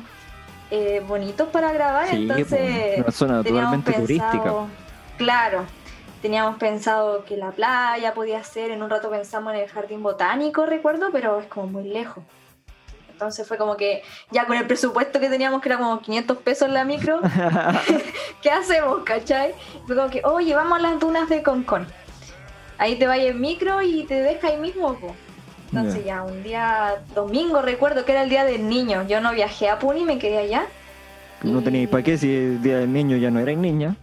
[0.70, 4.66] eh, bonitos para grabar, Sí, entonces pues, una zona totalmente turística.
[5.16, 5.64] Claro,
[6.20, 10.66] teníamos pensado que la playa podía ser, en un rato pensamos en el jardín botánico,
[10.66, 12.22] recuerdo, pero es como muy lejos.
[13.18, 16.70] Entonces fue como que ya con el presupuesto que teníamos, que era como 500 pesos
[16.70, 17.18] la micro,
[18.42, 19.54] ¿qué hacemos, cachai?
[19.88, 21.88] Fue como que, oye, vamos a las dunas de Concón.
[22.78, 25.16] Ahí te vayas en micro y te deja ahí mismo, po.
[25.72, 29.04] Entonces ya, un día domingo recuerdo que era el día del niño.
[29.08, 30.66] Yo no viajé a Puni, me quedé allá.
[31.42, 33.96] No Y- teníais para qué si el día del niño ya no erais niña.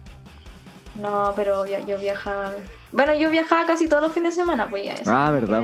[0.94, 2.52] No, pero yo, yo viajaba.
[2.92, 4.92] Bueno, yo viajaba casi todos los fines de semana, pues ya.
[4.92, 5.62] eso, Ah, verdad.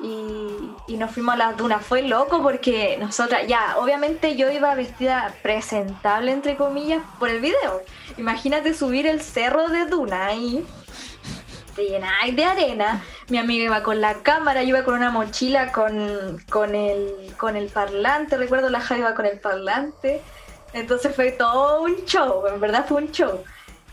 [0.00, 1.84] Y, nos fuimos a las dunas.
[1.84, 7.82] Fue loco porque nosotras, ya, obviamente yo iba vestida presentable, entre comillas, por el video.
[8.16, 10.66] Imagínate subir el cerro de duna y
[11.76, 13.04] te llenáis de arena.
[13.28, 17.56] Mi amiga iba con la cámara, yo iba con una mochila con, con, el, con
[17.56, 18.36] el parlante.
[18.36, 20.22] Recuerdo la Javi iba con el parlante.
[20.72, 23.42] Entonces fue todo un show, en verdad fue un show.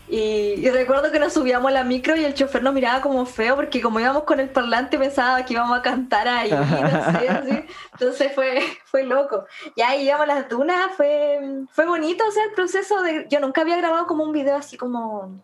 [0.08, 3.26] Y, y recuerdo que nos subíamos a la micro y el chofer nos miraba como
[3.26, 7.28] feo porque como íbamos con el parlante pensaba que íbamos a cantar ahí, no sé,
[7.28, 7.64] así.
[7.92, 9.46] Entonces fue, fue loco.
[9.76, 11.40] Ya íbamos a las dunas, fue,
[11.72, 13.26] fue bonito, o sea, el proceso de...
[13.28, 15.40] Yo nunca había grabado como un video así como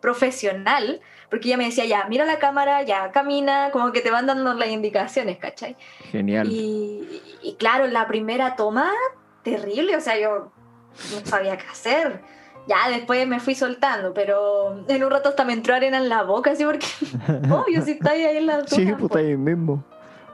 [0.00, 4.26] profesional, porque ella me decía, ya, mira la cámara, ya, camina, como que te van
[4.26, 5.76] dando las indicaciones, ¿cachai?
[6.10, 6.48] Genial.
[6.50, 8.90] Y, y claro, la primera toma,
[9.42, 10.50] terrible, o sea, yo
[11.12, 12.37] no sabía qué hacer.
[12.68, 16.22] Ya después me fui soltando, pero en un rato hasta me entró arena en la
[16.22, 16.86] boca, así porque,
[17.50, 19.24] obvio, si está ahí en la Sí, altura, puta pues.
[19.26, 19.82] ahí mismo.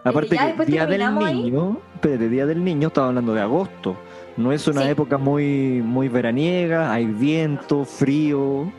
[0.02, 1.42] Aparte ya que Día del ahí.
[1.44, 3.96] Niño, espérate, Día del Niño, estaba hablando de agosto.
[4.36, 4.88] No es una Sí.
[4.88, 8.70] época muy, muy veraniega, hay viento, frío.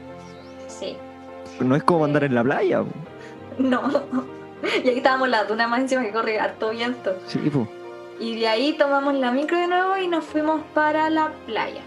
[0.68, 0.98] Sí,
[1.62, 2.84] No es como andar en la playa.
[3.58, 3.82] no.
[4.84, 7.14] Y ahí estábamos en la duna más encima que corre harto viento.
[7.28, 7.68] Sí, pues.
[8.20, 11.82] Y de ahí tomamos la micro de nuevo y nos fuimos para la playa.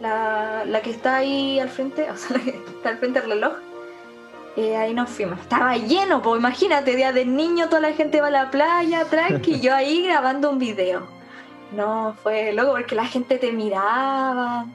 [0.00, 3.30] La, la que está ahí al frente, o sea, la que está al frente del
[3.30, 3.54] reloj.
[4.56, 5.38] Eh, ahí nos fuimos.
[5.38, 9.54] Estaba lleno, pues imagínate, día del niño, toda la gente va a la playa, tranqui,
[9.54, 11.06] y yo ahí grabando un video.
[11.72, 14.66] No, fue loco porque la gente te miraba,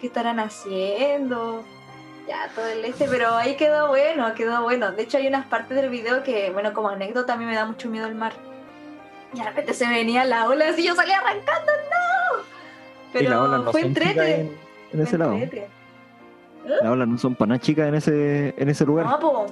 [0.00, 1.64] ¿qué estarán haciendo?
[2.28, 4.92] Ya, todo el este, pero ahí quedó bueno, quedó bueno.
[4.92, 7.64] De hecho, hay unas partes del video que, bueno, como anécdota, a mí me da
[7.64, 8.32] mucho miedo el mar.
[9.32, 12.42] Y de repente se venía la ola así, yo salía arrancando, ¡no!
[13.12, 14.40] Pero y fue entrete.
[14.40, 14.58] en,
[14.92, 15.38] en ese lado.
[16.66, 19.06] Las olas no son para nada chicas en ese, en ese lugar.
[19.06, 19.46] No, po.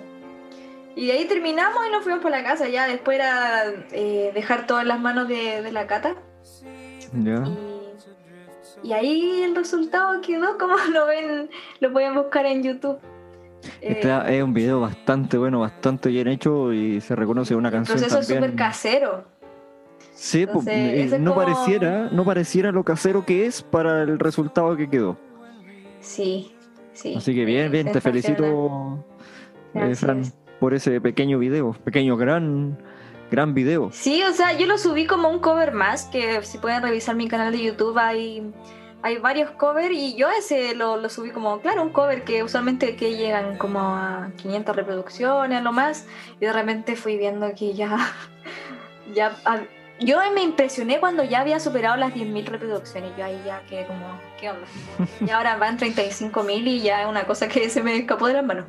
[0.95, 2.69] Y de ahí terminamos y nos fuimos para la casa.
[2.69, 6.15] Ya después era eh, dejar todo en las manos de, de la cata.
[7.13, 7.45] Ya.
[8.85, 11.49] Y, y ahí el resultado quedó, como lo ven,
[11.81, 12.99] lo pueden buscar en YouTube.
[13.81, 17.75] Eh, Este es un video bastante bueno, bastante bien hecho y se reconoce una el
[17.75, 18.51] canción proceso es también.
[18.51, 19.25] súper casero.
[20.13, 24.77] Sí, Entonces, eh, no como- pareciera, no pareciera lo casero que es para el resultado
[24.77, 25.17] que quedó.
[26.09, 26.51] Sí,
[26.95, 27.15] sí.
[27.17, 29.05] Así que bien, bien, te felicito,
[29.75, 29.95] eh.
[29.95, 30.23] Fran,
[30.59, 32.79] por ese pequeño video, pequeño gran,
[33.31, 33.91] gran video.
[33.93, 37.29] Sí, o sea, yo lo subí como un cover más, que si pueden revisar mi
[37.29, 38.51] canal de YouTube hay,
[39.03, 42.97] hay varios covers y yo ese lo, lo subí como, claro, un cover que usualmente
[42.97, 46.07] que llegan como a 500 reproducciones, lo más,
[46.41, 47.99] y de repente fui viendo que ya,
[49.15, 49.61] ya, a-
[50.01, 54.19] yo me impresioné cuando ya había superado las 10.000 reproducciones, yo ahí ya quedé como,
[54.41, 54.67] ¿qué onda?
[55.27, 58.45] Y ahora van 35.000 y ya es una cosa que se me escapó de las
[58.45, 58.67] manos.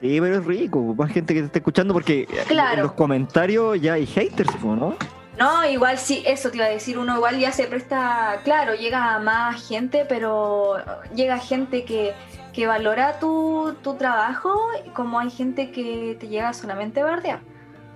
[0.00, 2.74] Sí, pero es rico, más gente que te está escuchando porque Claro.
[2.74, 4.96] en los comentarios ya hay haters, ¿no?
[5.38, 9.14] No, igual sí, eso te iba a decir, uno igual ya se presta, claro, llega
[9.14, 10.76] a más gente, pero
[11.14, 12.12] llega gente que,
[12.52, 14.54] que valora tu, tu trabajo,
[14.92, 17.40] como hay gente que te llega solamente a bardear.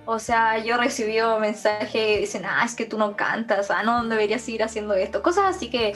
[0.09, 4.05] O sea, yo recibí mensajes que dicen, ah, es que tú no cantas, ah, no
[4.05, 5.21] deberías seguir haciendo esto.
[5.21, 5.91] Cosas así que,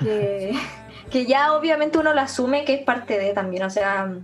[0.00, 0.58] que,
[1.10, 3.62] que ya obviamente uno lo asume que es parte de también.
[3.64, 4.14] O sea,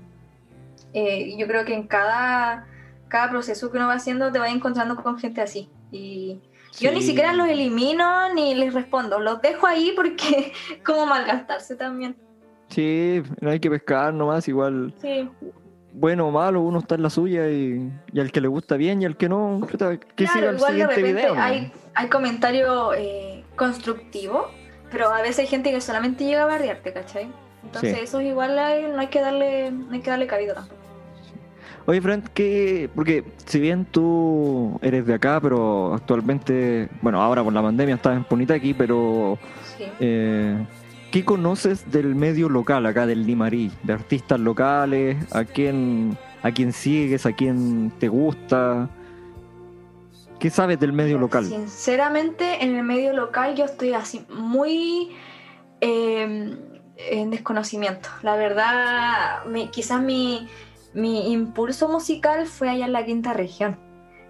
[0.94, 2.66] eh, yo creo que en cada,
[3.08, 5.68] cada proceso que uno va haciendo te va encontrando con gente así.
[5.92, 6.40] Y
[6.80, 12.16] yo ni siquiera los elimino ni les respondo, los dejo ahí porque como malgastarse también.
[12.68, 15.28] Sí, no hay que pescar nomás, igual, Sí.
[15.98, 19.00] Bueno o malo, uno está en la suya y, y al que le gusta bien
[19.00, 21.34] y al que no, que siga Claro, el igual de siguiente repente video.
[21.34, 21.42] ¿no?
[21.42, 24.48] hay, hay comentario eh, constructivo,
[24.90, 27.28] pero a veces hay gente que solamente llega a bardearte, ¿cachai?
[27.64, 28.04] Entonces Sí.
[28.04, 30.76] eso igual hay- no hay que darle, no hay que darle cabida tampoco.
[31.86, 32.90] Oye, Frank, ¿qué?
[32.94, 38.16] Porque si bien tú eres de acá, pero actualmente, bueno, ahora por la pandemia estás
[38.16, 39.38] en Punitaqui, pero
[39.78, 39.84] Sí.
[40.00, 40.56] eh,
[41.10, 43.70] ¿qué conoces del medio local acá del Limarí?
[43.82, 48.88] De artistas locales, ¿a quién, a quién sigues, a quién te gusta?
[50.38, 51.46] ¿Qué sabes del medio local?
[51.46, 55.12] Sinceramente, en el medio local yo estoy así muy
[55.80, 56.56] eh,
[56.98, 58.08] en desconocimiento.
[58.22, 60.46] La verdad, mi- quizás mi,
[60.92, 63.78] mi impulso musical fue allá en la quinta región.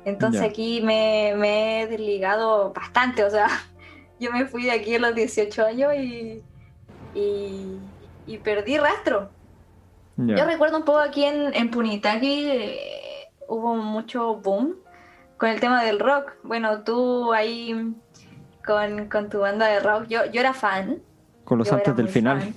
[0.05, 0.49] Entonces Ya.
[0.49, 3.25] aquí me, me he desligado bastante.
[3.25, 3.49] O sea,
[4.21, 6.41] yo me fui de aquí a los 18 años y,
[7.17, 7.79] y,
[8.27, 9.31] y perdí rastro.
[10.19, 14.77] Yo recuerdo un poco aquí en, en Punitaqui eh, hubo mucho boom
[15.37, 16.33] con el tema del rock.
[16.43, 17.95] Bueno, tú ahí
[18.65, 21.03] con, con tu banda de rock, yo, yo era fan.
[21.45, 22.55] Con los yo antes del final, fan.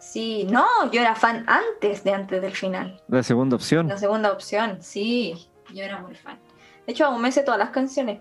[0.00, 3.00] Sí, no, yo era fan antes de antes del final.
[3.08, 3.86] la segunda opción.
[3.86, 6.38] La segunda opción, sí, yo era muy fan.
[6.86, 8.18] De hecho, aún me sé todas las canciones.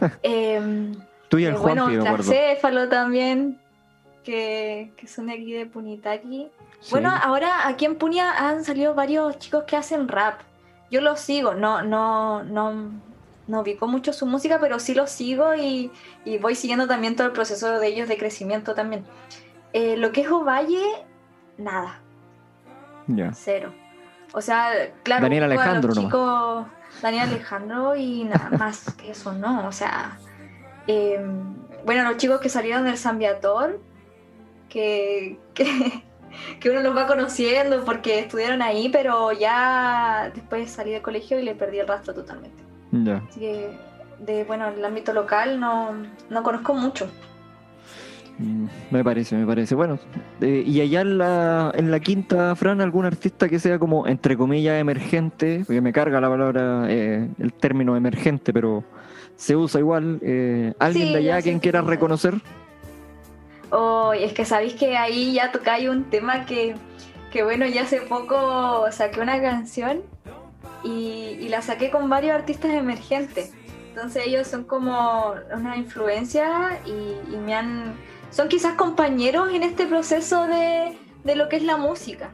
[0.22, 0.94] Em,
[1.28, 2.30] Tú y el eh, Juan, bueno, me acuerdo.
[2.30, 3.60] Tracéfalo también,
[4.26, 6.48] que, que son de aquí de Punitaqui.
[6.80, 6.90] Sí.
[6.90, 10.40] Bueno, ahora aquí en Punia han salido varios chicos que hacen rap.
[10.90, 12.90] Yo los sigo, no, no, no,
[13.46, 15.90] no ubico mucho su música, pero sí los sigo y,
[16.24, 19.04] y voy siguiendo también todo el proceso de ellos de crecimiento también.
[19.72, 20.84] Eh, lo que es Ovalle,
[21.56, 22.00] nada,
[23.06, 23.32] Ya.
[23.32, 23.72] cero.
[24.32, 24.70] O sea,
[25.02, 26.04] claro, Daniel los Alejandro nomás.
[26.04, 26.66] chicos,
[27.02, 29.66] Daniel Alejandro y nada más que eso, ¿no?
[29.66, 30.18] O sea,
[30.86, 31.24] eh,
[31.84, 33.80] bueno, los chicos que salieron del San Viator,
[34.68, 35.64] que, que,
[36.60, 41.42] que uno los va conociendo porque estudiaron ahí, pero ya después salí del colegio y
[41.44, 42.62] le perdí el rastro totalmente.
[42.92, 43.22] Ya.
[43.28, 43.70] Así que,
[44.20, 45.92] de, bueno, el ámbito local no,
[46.30, 47.10] no conozco mucho.
[48.38, 49.74] Mm, Me parece, me parece.
[49.74, 49.98] Bueno,
[50.40, 54.36] eh, y allá en la, en la quinta, Fran, algún artista que sea como, entre
[54.36, 58.84] comillas, emergente, porque me carga la palabra, eh, el término emergente, pero
[59.36, 60.18] se usa igual.
[60.22, 61.90] eh, ¿Alguien Sí, de allá sé quien piensas.
[61.90, 62.34] reconocer?
[63.70, 66.76] Oh, es que sabéis que ahí ya tocáis un tema que,
[67.32, 70.02] que, bueno, ya hace poco saqué una canción
[70.84, 73.52] y, y la saqué con varios artistas emergentes.
[73.88, 77.94] Entonces ellos son como una influencia y, y me han...
[78.30, 82.30] Son quizás compañeros en este proceso de, de lo que es la música.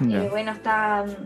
[0.00, 0.24] Ya.
[0.24, 1.16] Eh, bueno, están...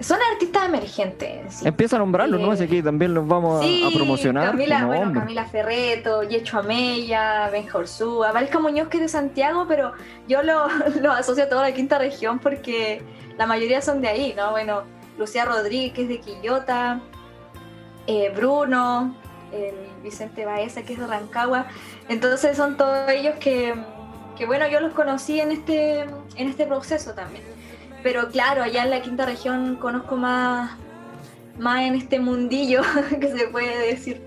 [0.00, 1.28] Son artistas emergentes.
[1.44, 1.66] en sí.
[1.68, 2.50] Empieza a nombrarlos, ¿no?
[2.50, 4.50] Eh, Así que también los vamos a- Sí, a, promocionar.
[4.50, 5.20] Camila, No, bueno, hombre.
[5.22, 9.92] Camila Ferreto, Yecho Amella, Benja Ursúa, Valesca Muñoz que es de Santiago, pero
[10.28, 10.68] yo lo,
[11.02, 13.02] lo asocio a toda la quinta región porque
[13.36, 14.52] la mayoría son de ahí, ¿no?
[14.52, 14.82] Bueno,
[15.18, 17.00] Lucía Rodríguez que es de Quillota,
[18.06, 19.14] eh, Bruno,
[19.52, 21.66] el Vicente Baeza que es de Rancagua.
[22.08, 23.74] Entonces son todos ellos que,
[24.36, 27.42] que, bueno, yo los conocí en este, en este proceso también.
[28.08, 30.70] Pero claro, allá en la quinta región conozco más,
[31.58, 32.80] más en este mundillo
[33.20, 34.22] que se puede decir.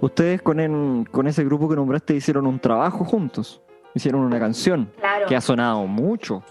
[0.00, 3.60] Ustedes con, en- con ese grupo que nombraste hicieron un trabajo juntos.
[3.92, 5.26] Hicieron una canción Claro.
[5.26, 6.42] que ha sonado mucho.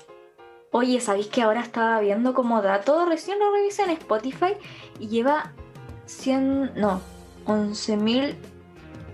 [0.69, 3.07] Oye, ¿sabéis que ahora estaba viendo como dato?
[3.07, 4.53] Recién lo revisé en Spotify
[4.99, 5.53] y lleva
[6.05, 7.01] 100, no,
[7.47, 8.35] 11.000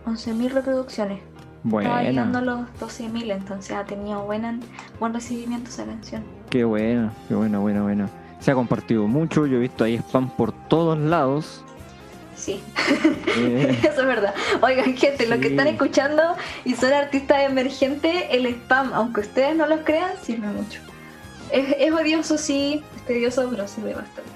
[0.06, 1.22] 11.000 reproducciones.
[1.66, 4.58] Estaba llegando a los 12.000, entonces ha tenido buena,
[5.00, 6.24] buen recibimiento esa canción.
[6.50, 8.10] qué buena, qué buena, buena, buena.
[8.40, 11.64] Se ha compartido mucho, yo he visto ahí spam por todos lados.
[12.36, 12.62] Sí,
[13.36, 14.34] Eh, eso es verdad.
[14.62, 15.52] Oigan, gente, los que Sí.
[15.54, 16.22] están escuchando
[16.66, 20.80] y son artistas emergentes, el spam, aunque ustedes no lo crean, sirve mucho.
[21.52, 24.30] Es, es odioso, sí, es tedioso, pero sirve bastante.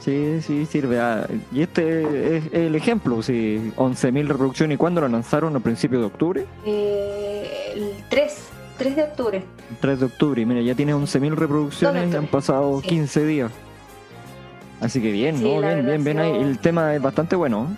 [0.00, 0.98] Sí, sí, sirve.
[1.00, 4.74] ah, y este es el ejemplo, sí, 11.000 reproducciones.
[4.74, 5.54] ¿Y cuándo lo lanzaron?
[5.56, 6.46] ¿A principios de octubre?
[6.66, 8.48] Eh, el 3,
[8.78, 9.44] 3 de octubre.
[9.80, 10.42] 3 de octubre.
[10.42, 12.88] Y mira, ya tiene 11.000 reproducciones y han pasado sí.
[12.88, 13.52] 15 días.
[14.80, 15.60] Así que bien, Sí, ¿no?
[15.60, 16.32] Bien, bien, bien ahí.
[16.40, 17.68] El tema es bastante bueno.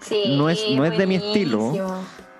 [0.00, 1.72] Sí, No es- no es de mi estilo.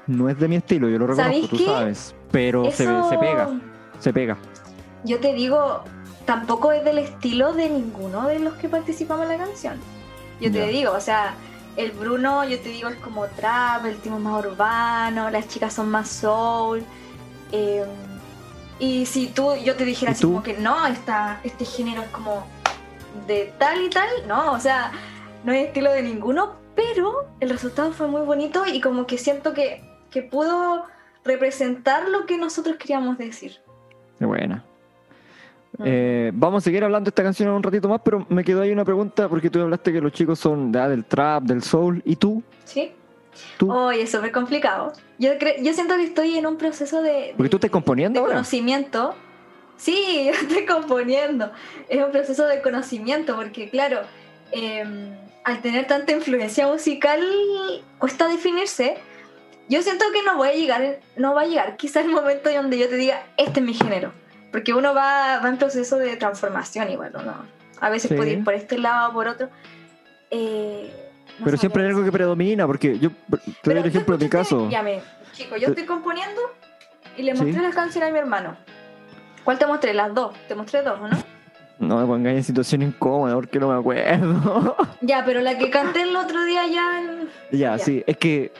[0.06, 1.64] No es de mi estilo, yo lo reconozco, ¿Sabéis tú qué?
[1.64, 2.14] sabes.
[2.30, 3.48] Pero se, Eso- se pega,
[4.00, 4.36] se pega.
[5.04, 5.82] Yo te digo,
[6.24, 9.80] tampoco es del estilo de ninguno de los que participamos en la canción.
[10.40, 11.34] Yo te digo, o sea,
[11.76, 15.72] el Bruno, yo te digo, es como trap, el Timo es más urbano, las chicas
[15.72, 16.84] son más soul.
[17.52, 17.84] eh,
[18.78, 20.28] y si tú, yo te dijera ¿Y así tú?
[20.30, 22.44] como que no, esta, este género es como
[23.28, 24.90] de tal y tal, no, o sea,
[25.44, 29.54] no es estilo de ninguno, pero el resultado fue muy bonito y como que siento
[29.54, 30.86] que, que pudo
[31.24, 33.60] representar lo que nosotros queríamos decir.
[34.18, 34.64] Qué buena.
[35.82, 38.70] Eh, vamos a seguir hablando de esta canción un ratito más, pero me quedó ahí
[38.70, 42.00] una pregunta porque tú hablaste que los chicos son de, ah, del trap, del soul,
[42.04, 42.42] ¿y tú?
[42.64, 42.92] ¿Sí?
[43.58, 43.72] ¿Tú?
[43.72, 44.92] Oye, es súper complicado.
[45.18, 48.34] Yo, yo siento que estoy en un proceso de, Porque tú estás componiendo de ahora.
[48.34, 49.14] conocimiento.
[49.76, 51.50] Sí, yo estoy componiendo.
[51.88, 54.00] Es un proceso de conocimiento porque, claro,
[54.52, 54.84] eh,
[55.42, 57.20] al tener tanta influencia musical,
[57.98, 58.96] cuesta definirse.
[59.68, 62.78] Yo siento que no voy a llegar, no va a llegar quizás el momento donde
[62.78, 64.12] yo te diga, este es mi género.
[64.54, 67.34] Porque uno va, va en proceso de transformación igual, ¿o ¿no?
[67.80, 68.14] A veces Sí.
[68.14, 69.48] puede ir por este lado o por otro.
[70.30, 70.92] Eh,
[71.40, 73.10] no Pero siempre hay algo que predomina, porque yo
[73.62, 74.70] te doy el ejemplo de mi caso.
[74.70, 75.00] Ya me,
[75.32, 76.40] chico, yo estoy componiendo
[77.16, 77.42] y le Sí.
[77.42, 78.56] mostré la canción a mi hermano.
[79.42, 79.92] ¿Cuál te mostré?
[79.92, 80.36] Las dos.
[80.46, 81.16] Te mostré dos, ¿o no?
[81.80, 84.76] No me pongáis en situación incómoda porque no me acuerdo.
[85.00, 87.00] Ya, pero la que canté el otro día ya.
[87.00, 87.78] en- ya, Ya.
[87.78, 88.52] sí, es que.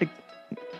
[0.00, 0.08] es-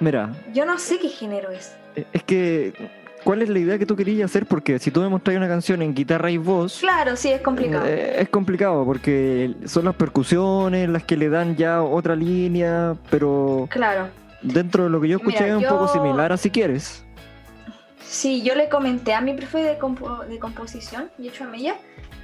[0.01, 1.77] Mira, Yo no sé qué género es.
[2.13, 3.06] es que.
[3.27, 4.47] ¿Cuál es la idea que tú querías hacer?
[4.47, 6.79] Porque si tú me mostras una canción en guitarra y voz.
[6.79, 7.85] Claro, sí, es complicado.
[7.85, 13.67] Eh, es complicado porque son las percusiones las que le dan ya otra línea, pero
[13.69, 14.07] Claro.
[14.43, 17.05] dentro de lo que yo escuché Mira, es un yo- poco similar a si quieres.
[18.01, 21.75] Sí, yo le comenté a mi profe de, compo- de composición, Yecho Amella,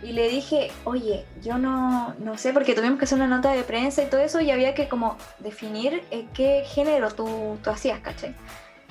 [0.04, 3.64] y le dije, oye, yo no, no sé, porque tuvimos que hacer una nota de
[3.64, 7.98] prensa y todo eso, y había que como definir eh, qué género tú, tú hacías,
[7.98, 8.36] ¿cachai?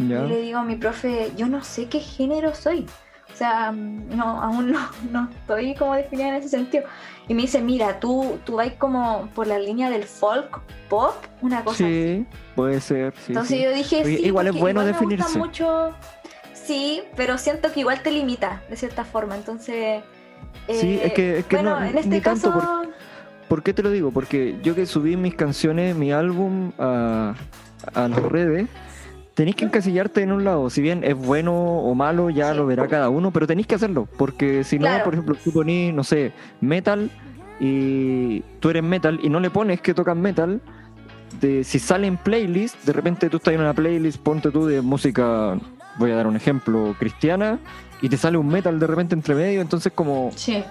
[0.08, 0.26] ¿Ya?
[0.26, 2.86] Y le digo a mi profe, yo no sé qué género soy.
[3.34, 4.80] O sea, mm, no, aún no,
[5.12, 6.84] no estoy como definida en ese sentido.
[7.28, 11.64] Y me dice, mira, tú, tú vas como por la línea del folk pop, una
[11.64, 12.26] cosa así.
[12.30, 13.14] Sí, puede ser.
[13.18, 13.64] sí, Entonces sí.
[13.64, 15.40] yo dije, Oye, sí, igual es bueno igual me gusta definirse.
[15.40, 15.92] mucho.
[16.54, 19.36] Sí, pero siento que igual te limita de cierta forma.
[19.36, 20.04] Entonces.
[20.68, 22.84] Sí, eh, es que- es que bueno, no- en este ni tanto caso.
[23.48, 24.12] ¿Por qué te lo digo?
[24.12, 27.34] Porque yo que subí mis canciones, mi álbum a,
[27.94, 28.68] a las redes,
[29.42, 30.70] tenéis que encasillarte en un lado.
[30.70, 32.58] Si bien es bueno o malo, ya Sí.
[32.58, 34.08] lo verá cada uno, pero tenéis que hacerlo.
[34.16, 37.10] Porque si no, por ejemplo, tú ponís, no sé, metal
[37.60, 40.62] y tú eres metal y no le pones que tocan metal,
[41.40, 44.82] de, si sale en playlist, de repente tú estás en una playlist, ponte tú de
[44.82, 45.58] música,
[45.98, 47.58] voy a dar un ejemplo, cristiana,
[48.00, 50.64] y te sale un metal de repente entre medio, entonces como Sí.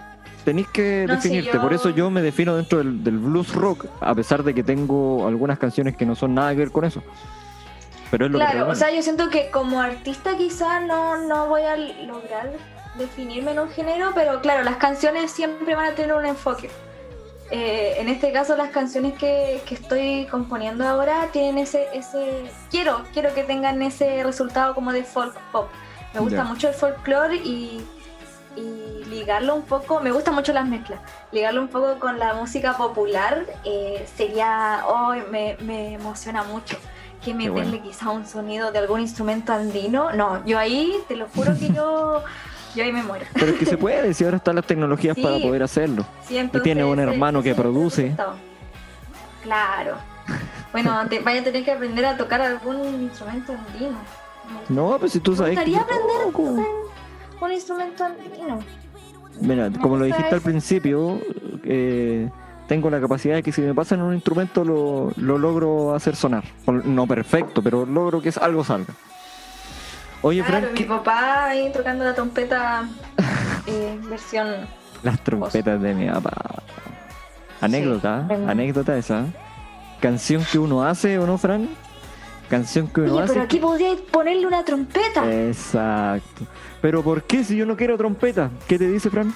[0.44, 1.50] tenéis que No, definirte.
[1.54, 4.62] yo- Por eso yo me defino dentro del, del blues rock, a pesar de que
[4.62, 7.02] tengo algunas canciones que no son nada que ver con eso.
[8.10, 11.46] Pero es lo que Claro, o sea, yo siento que como artista quizás no, no
[11.46, 12.50] voy a lograr
[12.96, 16.70] definirme en un género, pero claro, las canciones siempre van a tener un enfoque.
[17.50, 22.48] Eh, en este caso, las canciones que, que estoy componiendo ahora tienen ese, ese...
[22.70, 25.68] Quiero, quiero que tengan ese resultado como de folk pop.
[26.14, 27.84] Me gusta mucho el folclore y,
[28.56, 31.00] y ligarlo un poco, me gustan mucho las mezclas,
[31.30, 36.76] ligarlo un poco con la música popular eh, sería, oh, me, me emociona mucho.
[37.24, 37.82] Que meterle bueno.
[37.82, 40.10] quizá un sonido de algún instrumento andino.
[40.12, 42.22] No, yo ahí, te lo juro que yo,
[42.74, 43.26] yo ahí me muero.
[43.34, 45.22] Pero es que se puede, si ahora están las tecnologías Sí.
[45.22, 46.06] para poder hacerlo.
[46.26, 48.14] Sí, entonces, tiene un ese- hermano que produce.
[49.42, 49.96] Claro.
[50.72, 53.96] Bueno, te, vaya a tener que aprender a tocar algún instrumento andino.
[54.68, 56.64] No, pues si tú Me sabes que gustaría aprender
[57.40, 58.58] un instrumento andino.
[59.40, 61.18] Mira, Me como lo dijiste al principio,
[61.64, 62.28] eh,
[62.70, 66.44] tengo la capacidad de que si me pasan un instrumento lo, lo logro hacer sonar.
[66.84, 68.94] No perfecto, pero logro que algo salga.
[70.22, 72.84] Oye, Claro, Frank, mi ¿qué- papá ahí tocando la trompeta
[73.66, 74.68] eh, versión.
[75.02, 76.30] las trompetas de mi papá.
[77.60, 78.34] Anécdota, Sí.
[78.46, 79.24] anécdota esa.
[80.00, 81.68] Canción que uno hace, ¿o no, Fran?
[82.48, 83.32] Canción que uno Oye, hace.
[83.32, 85.28] pero aquí podríais ponerle una trompeta.
[85.28, 86.44] Exacto.
[86.80, 88.48] Pero ¿por qué si yo no quiero trompeta?
[88.68, 89.34] ¿Qué te dice, Fran?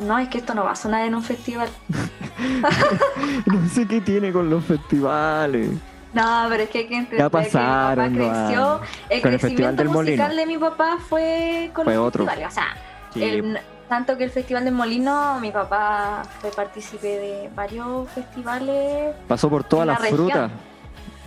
[0.00, 1.68] No, es que esto no va a sonar en un festival.
[3.46, 5.70] No sé qué tiene con los festivales.
[6.12, 8.80] No, pero es que hay que entender Ya pasaron que mi papá creció.
[9.08, 10.40] El Con el crecimiento Festival del musical Molino.
[10.40, 12.24] de mi papá fue con Fue los otro.
[12.24, 12.52] festivales.
[12.52, 12.76] O sea,
[13.12, 19.14] Sí, el- tanto que el Festival del Molino, mi papá fue partícipe de varios festivales.
[19.28, 20.18] pasó por todas la las región.
[20.28, 20.50] frutas.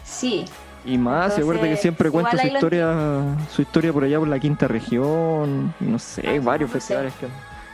[0.04, 0.46] Sí,
[0.86, 2.96] Y más, se acuerda que siempre cuenta su lo historia,
[3.52, 6.80] su historia por allá por la quinta región, no sé, Ah, varios no sé.
[6.80, 7.28] festivales que.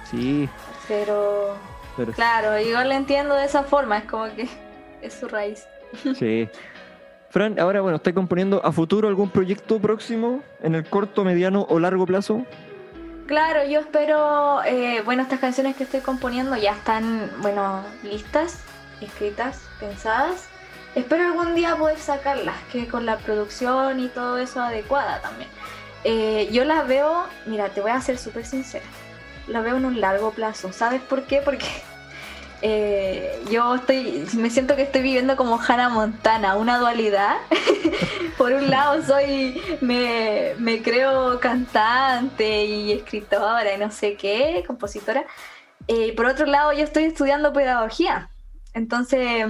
[0.09, 0.49] Sí,
[0.87, 1.55] Pero,
[1.97, 4.47] Pero- claro, igual lo entiendo de esa forma, es como que
[5.01, 5.65] es su raíz.
[6.17, 6.49] Sí.
[7.29, 11.79] Fran, ahora bueno, ¿estás componiendo a futuro algún proyecto próximo en el corto, mediano o
[11.79, 12.45] largo plazo?
[13.27, 18.63] Claro, yo espero, eh, bueno, estas canciones que estoy componiendo ya están, bueno, listas,
[19.01, 20.47] escritas, pensadas.
[20.93, 25.49] Espero algún día poder sacarlas, que con la producción y todo eso adecuada también.
[26.05, 28.85] Eh, yo las veo, mira, te voy a ser súper sincera,
[29.47, 30.71] las veo en un largo plazo.
[30.71, 31.41] ¿Sabes por qué?
[31.41, 31.65] Porque
[32.61, 37.37] eh, yo estoy, me siento que estoy viviendo como Hannah Montana, una dualidad.
[38.37, 45.25] Por un lado soy, me, me creo cantante y escritora y no sé qué, compositora.
[45.87, 48.29] Eh, por otro lado yo estoy estudiando pedagogía.
[48.73, 49.45] Entonces,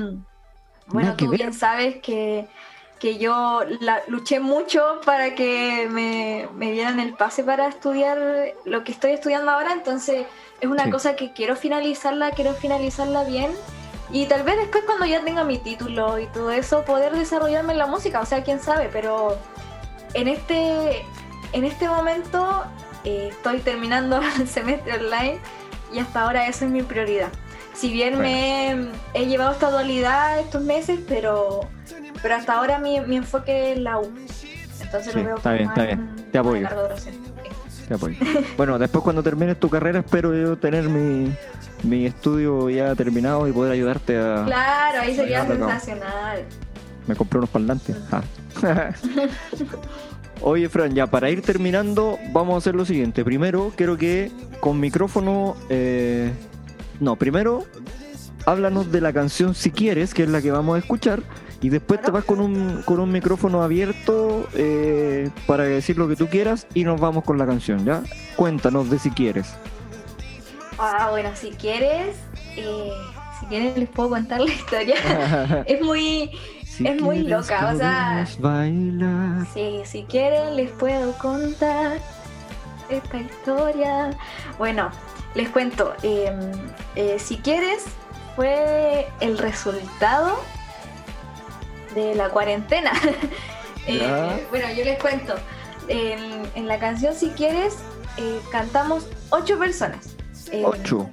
[0.88, 2.48] bueno, Nada que tú bien sabes que,
[3.00, 8.18] que yo la- luché mucho para que me, me dieran el pase para estudiar
[8.64, 9.74] lo que estoy estudiando ahora.
[9.74, 10.26] Entonces
[10.62, 10.92] es una Sí.
[10.92, 13.52] cosa que quiero finalizarla, quiero finalizarla bien.
[14.12, 17.80] Y tal vez después cuando ya tenga mi título y todo eso, poder desarrollarme en
[17.80, 19.38] la música, o sea, quién sabe, pero
[20.14, 21.04] en este,
[21.52, 22.64] en este momento
[23.04, 25.40] eh, estoy terminando el semestre online
[25.92, 27.30] y hasta ahora esa es mi prioridad.
[27.74, 31.62] Si bien me he llevado esta dualidad estos meses, pero,
[32.22, 34.12] pero hasta ahora mi, mi enfoque es la U.
[34.82, 36.16] Entonces Sí, lo veo está bien, está bien.
[36.32, 36.68] Te apoyo.
[37.88, 38.16] Te apoyo.
[38.58, 41.32] Bueno, después cuando termines tu carrera espero yo tener mi,
[41.84, 44.44] mi estudio ya terminado y poder ayudarte a...
[44.46, 46.44] Claro, ahí sería sensacional.
[47.08, 47.96] Me compré unos parlantes.
[48.12, 48.24] Ah.
[50.42, 53.24] Oye, Fran, ya para ir terminando, vamos a hacer lo siguiente.
[53.24, 55.56] Primero, quiero que con micrófono.
[55.70, 56.32] eh,
[57.00, 57.66] No, primero,
[58.46, 61.22] háblanos de la canción si quieres, que es la que vamos a escuchar.
[61.66, 66.16] Y después te vas con un, con un micrófono abierto eh, para decir lo que
[66.16, 68.04] tú quieras y nos vamos con la canción, ¿ya?
[68.36, 69.56] Cuéntanos de si quieres.
[70.78, 72.18] Ah, bueno, si quieres,
[72.56, 72.92] eh,
[73.40, 75.64] si quieres les puedo contar la historia.
[75.66, 76.30] es muy,
[76.64, 79.48] Si Es muy loca, o sea- bailar.
[79.52, 81.98] sí, si quieren les puedo contar
[82.90, 84.12] esta historia.
[84.60, 84.92] Bueno,
[85.34, 85.96] les cuento.
[86.04, 86.32] eh,
[86.96, 87.86] eh, si quieres,
[88.36, 90.38] fue el resultado
[91.96, 92.92] de la cuarentena.
[93.88, 95.36] Eh, bueno, yo les cuento.
[95.88, 97.76] En, en la canción Si quieres,
[98.18, 100.16] eh, cantamos ocho personas.
[100.52, 101.08] Eh, Ocho.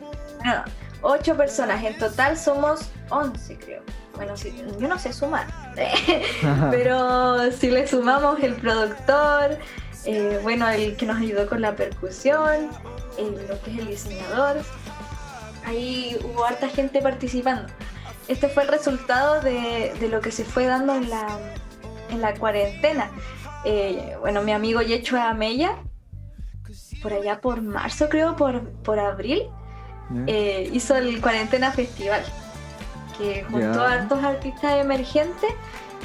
[1.02, 1.84] Ocho personas.
[1.84, 3.82] En total somos 11, creo.
[4.14, 5.46] Bueno, sí, yo no sé sumar.
[6.70, 9.58] Pero si le sumamos el productor,
[10.04, 12.70] eh, bueno, el que nos ayudó con la percusión,
[13.18, 14.56] lo que es el diseñador,
[15.66, 17.66] ahí hubo harta gente participando.
[18.32, 21.38] Este fue el resultado de, de lo que se fue dando en la,
[22.08, 23.10] en la cuarentena.
[23.66, 25.76] Eh, bueno, mi amigo Yecho Amella,
[27.02, 29.42] por allá por marzo creo, por, por abril,
[30.26, 32.24] eh, hizo el Cuarentena Festival,
[33.18, 35.50] que juntó a hartos artistas emergentes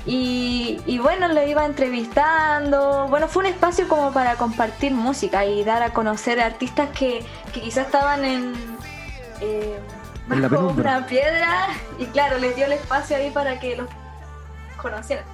[0.05, 3.07] y, y bueno, lo iba entrevistando.
[3.07, 7.23] Bueno, fue un espacio como para compartir música y dar a conocer artistas que,
[7.53, 8.53] que quizás estaban en,
[9.39, 9.79] eh,
[10.29, 10.97] En la penumbra.
[10.97, 11.67] una piedra
[11.99, 13.87] y claro, les dio el espacio ahí para que los
[14.81, 15.25] conocieran.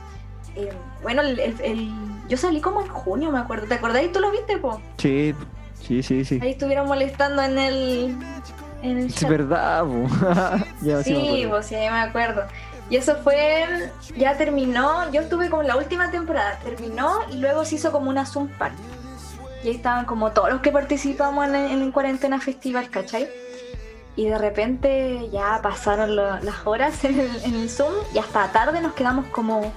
[0.55, 0.71] Eh,
[1.01, 1.91] bueno, el- el- el-
[2.27, 3.67] yo salí como en junio, me acuerdo.
[3.67, 4.03] ¿Te acordás?
[4.13, 4.79] ¿Tú lo viste, po?
[4.97, 5.33] Sí,
[5.81, 6.39] sí, sí, sí.
[6.41, 8.17] Ahí estuvieron molestando en el,
[8.83, 10.07] en el Es verdad, po.
[10.81, 12.43] ya, sí, Sí, pues sí, me acuerdo.
[12.89, 17.65] Y eso fue, ya terminó, yo estuve como en la última temporada, terminó y luego
[17.65, 18.75] se hizo como una Zoom party.
[19.63, 23.27] Y ahí estaban como todos los que participamos en, en el Cuarentena Festival, ¿cachai?
[24.15, 28.51] Y de repente ya pasaron lo- las horas en el, en el Zoom y hasta
[28.51, 29.71] tarde nos quedamos como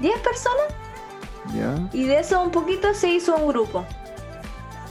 [0.00, 0.66] 10 personas
[1.52, 1.74] Ya.
[1.92, 3.84] y de eso un poquito se hizo un grupo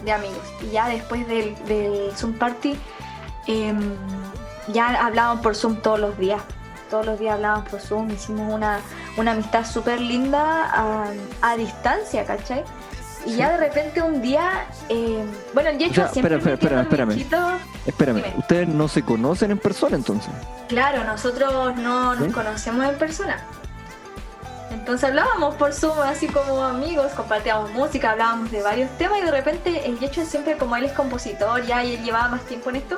[0.04, 0.44] de amigos.
[0.62, 2.78] Y ya después del, del Zoom Party,
[3.48, 3.96] em,
[4.68, 6.42] ya hablaban por Zoom todos los días.
[6.90, 8.12] Todos los días hablaban por Zoom.
[8.12, 8.80] Hicimos una,
[9.18, 11.12] una amistad súper linda a,
[11.42, 12.64] a distancia, ¿cachai?
[13.26, 17.18] Y ya de repente un día, em, bueno, el Yecho siempre espera, espera, espérame, el
[17.18, 18.34] bichito- Espérame, Dime.
[18.38, 20.32] ustedes no se conocen en persona entonces.
[20.70, 22.32] Claro, nosotros no nos ¿Sí?
[22.32, 23.38] conocemos en persona.
[24.72, 29.32] Entonces hablábamos por Zoom así como amigos, compartíamos música, hablábamos de varios temas y de
[29.32, 32.78] repente el Yecho siempre como él es compositor ya y él llevaba más tiempo en
[32.78, 32.98] esto,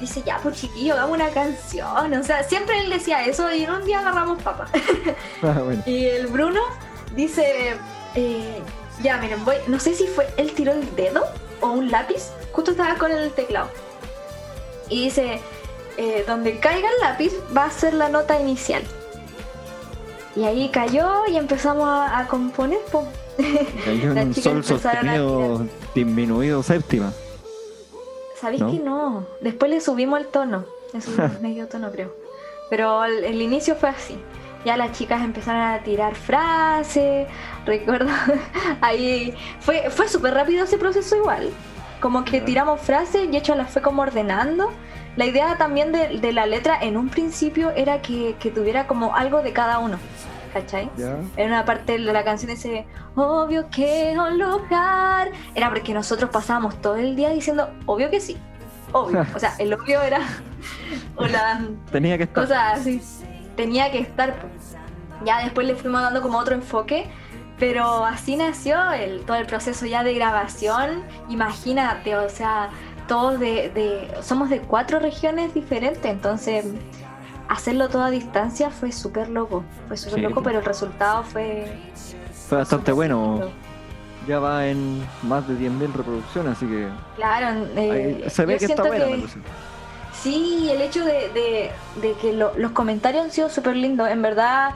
[0.00, 2.12] dice ya pues chiquillo, hagamos una canción.
[2.14, 4.66] O sea, siempre él decía eso y en un día agarramos papa.
[5.42, 5.82] Ah, bueno.
[5.86, 6.60] Y el Bruno
[7.14, 7.76] dice,
[8.14, 8.62] eh,
[9.02, 11.24] ya miren, voy, no sé si fue, él tiró el dedo
[11.60, 13.68] o un lápiz, justo estaba con el teclado.
[14.88, 15.40] Y dice,
[15.96, 18.82] eh, donde caiga el lápiz va a ser la nota inicial.
[20.34, 22.78] Y ahí cayó y empezamos a, a componer.
[22.92, 23.06] po.
[23.84, 27.12] Cayó en Las un chicas sol empezaron a sostenido disminuido séptima.
[28.38, 28.70] ¿Sabéis ¿No?
[28.70, 29.26] que no?
[29.40, 30.66] Después le subimos el tono.
[30.92, 32.14] Le subimos medio tono, creo.
[32.68, 34.18] Pero el, el inicio fue así.
[34.66, 37.26] Ya las chicas empezaron a tirar frases.
[37.66, 38.10] Recuerdo,
[38.80, 41.50] ahí fue, fue súper rápido ese proceso igual.
[42.00, 44.72] Como que tiramos frases y hecho las fue como ordenando.
[45.16, 49.14] La idea también de, de la letra en un principio era que, que tuviera como
[49.14, 49.98] algo de cada uno.
[50.52, 50.90] ¿Cachai?
[51.36, 55.30] En una parte de la canción dice, obvio que un lugar.
[55.54, 58.36] Era porque nosotros pasábamos todo el día diciendo, obvio que sí.
[58.92, 59.26] Obvio.
[59.34, 60.20] O sea, el obvio era.
[61.90, 62.44] Tenía que estar.
[62.44, 63.02] cosas así.
[63.56, 64.34] Tenía que estar.
[64.36, 64.46] po.
[65.24, 67.06] Ya después le fuimos dando como otro enfoque.
[67.58, 71.02] Pero así nació el, todo el proceso ya de grabación.
[71.30, 72.70] Imagínate, o sea,
[73.08, 76.66] todos de, de- Somos de cuatro regiones diferentes, entonces
[77.48, 79.64] hacerlo todo a distancia fue súper loco.
[79.88, 80.20] Fue súper Sí.
[80.22, 81.80] loco, pero el resultado fue.
[82.48, 83.32] Fue bastante bueno.
[83.38, 83.52] lindo.
[84.28, 88.64] Ya va en más de 10.000 reproducciones, así que Claro, eh, ahí se ve que
[88.66, 89.38] está buena que- la cosa.
[90.12, 91.70] Sí, el hecho de, de-
[92.02, 94.08] de que lo- los comentarios han sido súper lindos.
[94.08, 94.70] En verdad,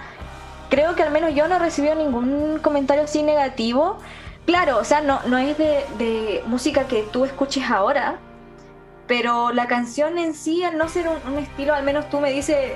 [0.71, 3.99] creo que al menos yo no he recibido ningún comentario así negativo.
[4.47, 8.19] Claro, o sea, no, no es de, de música que tú escuches ahora,
[9.07, 12.31] pero la canción en sí, al no ser un, un estilo, al menos tú me
[12.31, 12.73] dices,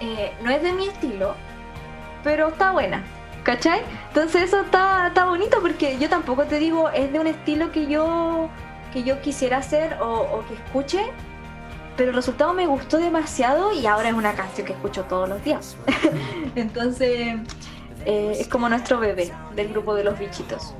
[0.00, 1.34] eh, no es de mi estilo,
[2.24, 3.02] pero está buena.
[3.44, 3.82] ¿Cachai?
[4.08, 7.88] Entonces eso está, está bonito porque yo tampoco te digo es de un estilo que
[7.88, 8.48] yo
[8.92, 11.10] que yo quisiera hacer o, o que escuche,
[11.96, 15.42] pero el resultado me gustó demasiado y ahora es una canción que escucho todos los
[15.44, 15.76] días.
[16.56, 17.36] Entonces
[18.04, 20.74] eh, es como nuestro bebé del grupo de los bichitos.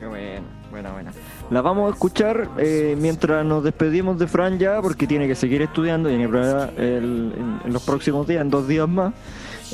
[0.00, 1.12] Qué buena, buena, buena.
[1.50, 5.62] La vamos a escuchar eh, mientras nos despedimos de Fran ya, porque tiene que seguir
[5.62, 9.12] estudiando, tiene prueba el- en, en los próximos días, en dos días más.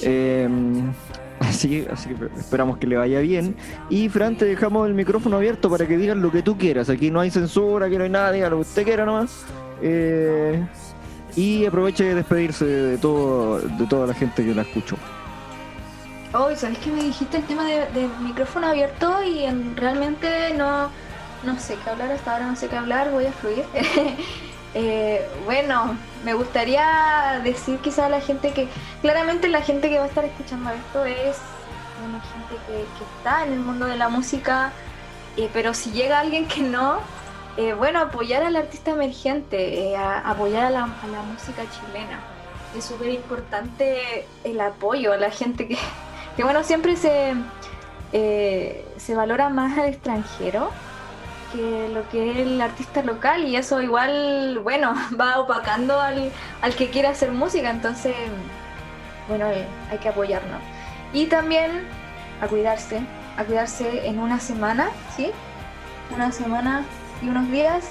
[0.03, 0.49] Eh,
[1.41, 3.57] así, así que esperamos que le vaya bien.
[3.89, 6.91] Y Fran, te dejamos el micrófono abierto para que digas lo que tú quieras.
[6.91, 9.45] Aquí no hay censura, aquí no hay nada, diga lo que usted quiera nomás.
[9.83, 10.67] Eh,
[11.37, 14.97] y aproveche de despedirse de todo de toda la gente que la escuchó.
[16.35, 20.91] Oh, ¿sabes que me dijiste el tema de, micrófono abierto y en- realmente no,
[21.43, 23.65] no sé qué hablar hasta ahora, no sé qué hablar, voy a fluir.
[24.75, 28.69] Eh, bueno, me gustaría decir quizá a la gente que,
[29.01, 31.39] claramente la gente que va a estar escuchando esto es
[32.07, 34.73] una gente que, que está en el mundo de la música,
[35.39, 36.99] eh, pero si llega alguien que no,
[37.59, 42.21] eh, bueno, apoyar al artista emergente, eh, apoyar a la, música chilena.
[42.77, 45.67] Es súper importante el apoyo a la gente
[46.37, 47.35] que, bueno, siempre se,
[48.13, 50.71] eh, se valora más al extranjero
[51.53, 56.31] que lo que es el artista local y eso igual, bueno, va opacando al,
[56.63, 58.15] al que quiere hacer música, entonces,
[59.27, 60.61] bueno, hay que apoyarnos.
[61.13, 61.89] Y también
[62.41, 63.01] a cuidarse,
[63.37, 65.33] a cuidarse en una semana, ¿sí?
[66.15, 66.85] Una semana
[67.23, 67.91] y unos días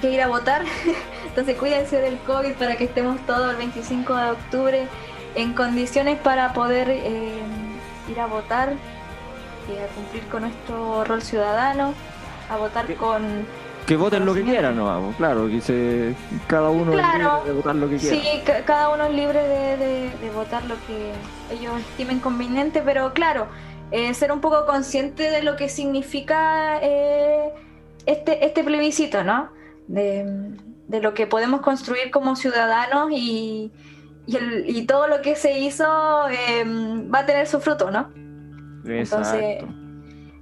[0.00, 0.62] que ir a votar,
[1.28, 4.86] entonces cuídense del COVID para que estemos todos el 25 de octubre
[5.34, 7.32] en condiciones para poder eh,
[8.08, 8.74] ir a votar
[9.68, 11.92] y a cumplir con nuestro rol ciudadano,
[12.50, 13.46] a votar con...
[13.86, 16.14] Que voten lo que quieran, no vamos, claro, que se,
[16.48, 18.16] cada uno es libre de votar lo que quiera.
[18.16, 21.12] Sí, ca- cada uno es libre de, de- de votar lo que
[21.54, 23.46] ellos estimen conveniente, pero claro,
[23.90, 27.50] eh, ser un poco consciente de lo que significa eh,
[28.06, 29.50] este, este plebiscito, ¿no?
[29.88, 30.24] De,
[30.88, 33.70] de lo que podemos construir como ciudadanos y,
[34.26, 35.84] y, el- y todo lo que se hizo
[36.28, 36.64] eh,
[37.12, 38.10] va a tener su fruto, ¿no?
[38.84, 39.74] Entonces, Exacto.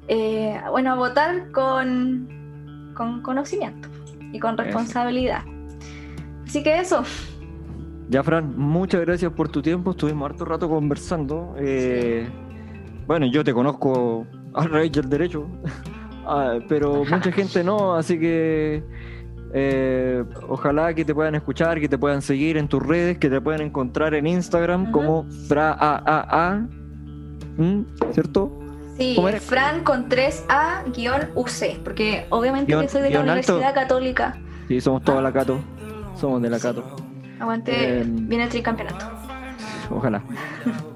[0.09, 3.89] eh, bueno, a votar con, con conocimiento
[4.33, 5.43] y con responsabilidad.
[6.47, 7.03] Así que eso.
[8.11, 9.93] Ya, Fran, muchas gracias por tu tiempo.
[9.93, 11.55] Estuvimos harto rato conversando.
[11.59, 12.29] Eh,
[13.07, 15.47] Bueno, yo te conozco a raíz del derecho,
[16.27, 18.83] Ah, pero mucha gente no, así que
[19.53, 23.43] eh, ojalá que te puedan escuchar, que te puedan seguir en tus redes, que te
[23.43, 25.27] puedan encontrar en Instagram como
[27.59, 27.83] ¿Mm?
[28.13, 28.59] ¿cierto?
[28.97, 29.21] Sí.
[29.43, 33.53] Fran con 3A-UC, porque obviamente Guión- que soy de la guion alto.
[33.57, 34.37] Universidad Católica.
[34.69, 35.59] Sí, somos toda la Cato,
[36.17, 36.97] somos de la Cato.
[37.39, 39.05] Aguante, Em, viene el tricampeonato.
[39.91, 40.23] Ojalá.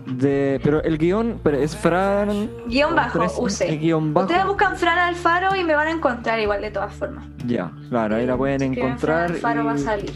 [0.07, 2.49] De, pero el guion pero es Fran.
[2.67, 3.61] Guión bajo, tres- UC.
[3.69, 4.27] el guion bajo.
[4.27, 7.25] Ustedes buscan Fran Alfaro y me van a encontrar igual de todas formas.
[7.47, 9.27] Ya, claro, ahí la pueden encontrar.
[9.29, 10.13] Fran Alfaro va a salir.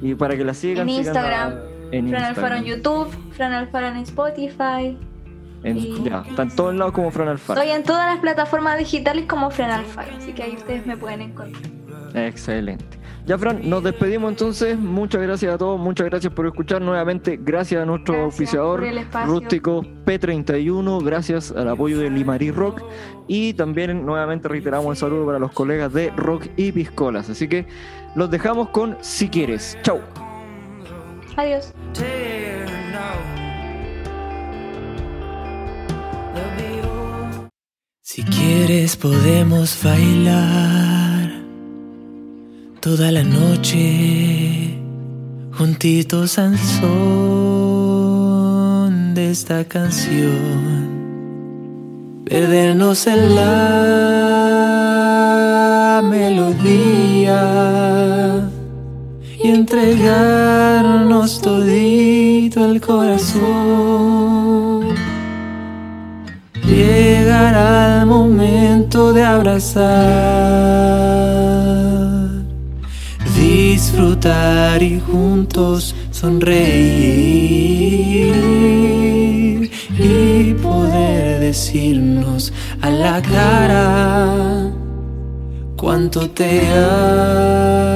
[0.00, 1.54] y para que la sigan, En Instagram,
[1.90, 2.64] en Fran Alfaro en.
[2.64, 4.96] YouTube, Fran Alfaro en Spotify.
[5.64, 7.60] En- Ya, está en todos lados como Fran Alfaro.
[7.60, 11.20] Estoy en todas las plataformas digitales como Fran Alfaro, así que ahí ustedes me pueden
[11.22, 11.62] encontrar.
[12.14, 12.97] Excelente.
[13.28, 14.78] Ya, Fran, nos despedimos entonces.
[14.78, 17.38] Muchas gracias a todos, muchas gracias por escuchar nuevamente.
[17.38, 18.78] Gracias a nuestro Gracias espacio.
[19.26, 22.82] rústico P31, gracias al apoyo de Limarí Rock.
[23.26, 27.28] Y también nuevamente reiteramos el saludo para los colegas de Rock y Piscolas.
[27.28, 27.66] Así que
[28.14, 29.76] los dejamos con Si quieres.
[29.82, 30.00] Chau.
[31.36, 31.74] Adiós.
[38.00, 41.07] Si quieres podemos bailar
[42.80, 44.78] toda la noche
[45.52, 46.94] juntitos al son
[49.14, 50.88] de esta canción.
[52.24, 54.58] Perdernos en la
[56.04, 57.40] melodía
[59.42, 63.48] y entregarnos todito el corazón.
[66.66, 69.88] Llegará el momento de abrazar,
[73.98, 76.52] disfrutar y juntos sonreír
[79.98, 84.70] y poder decirnos a la cara
[85.76, 87.88] cuánto te amo.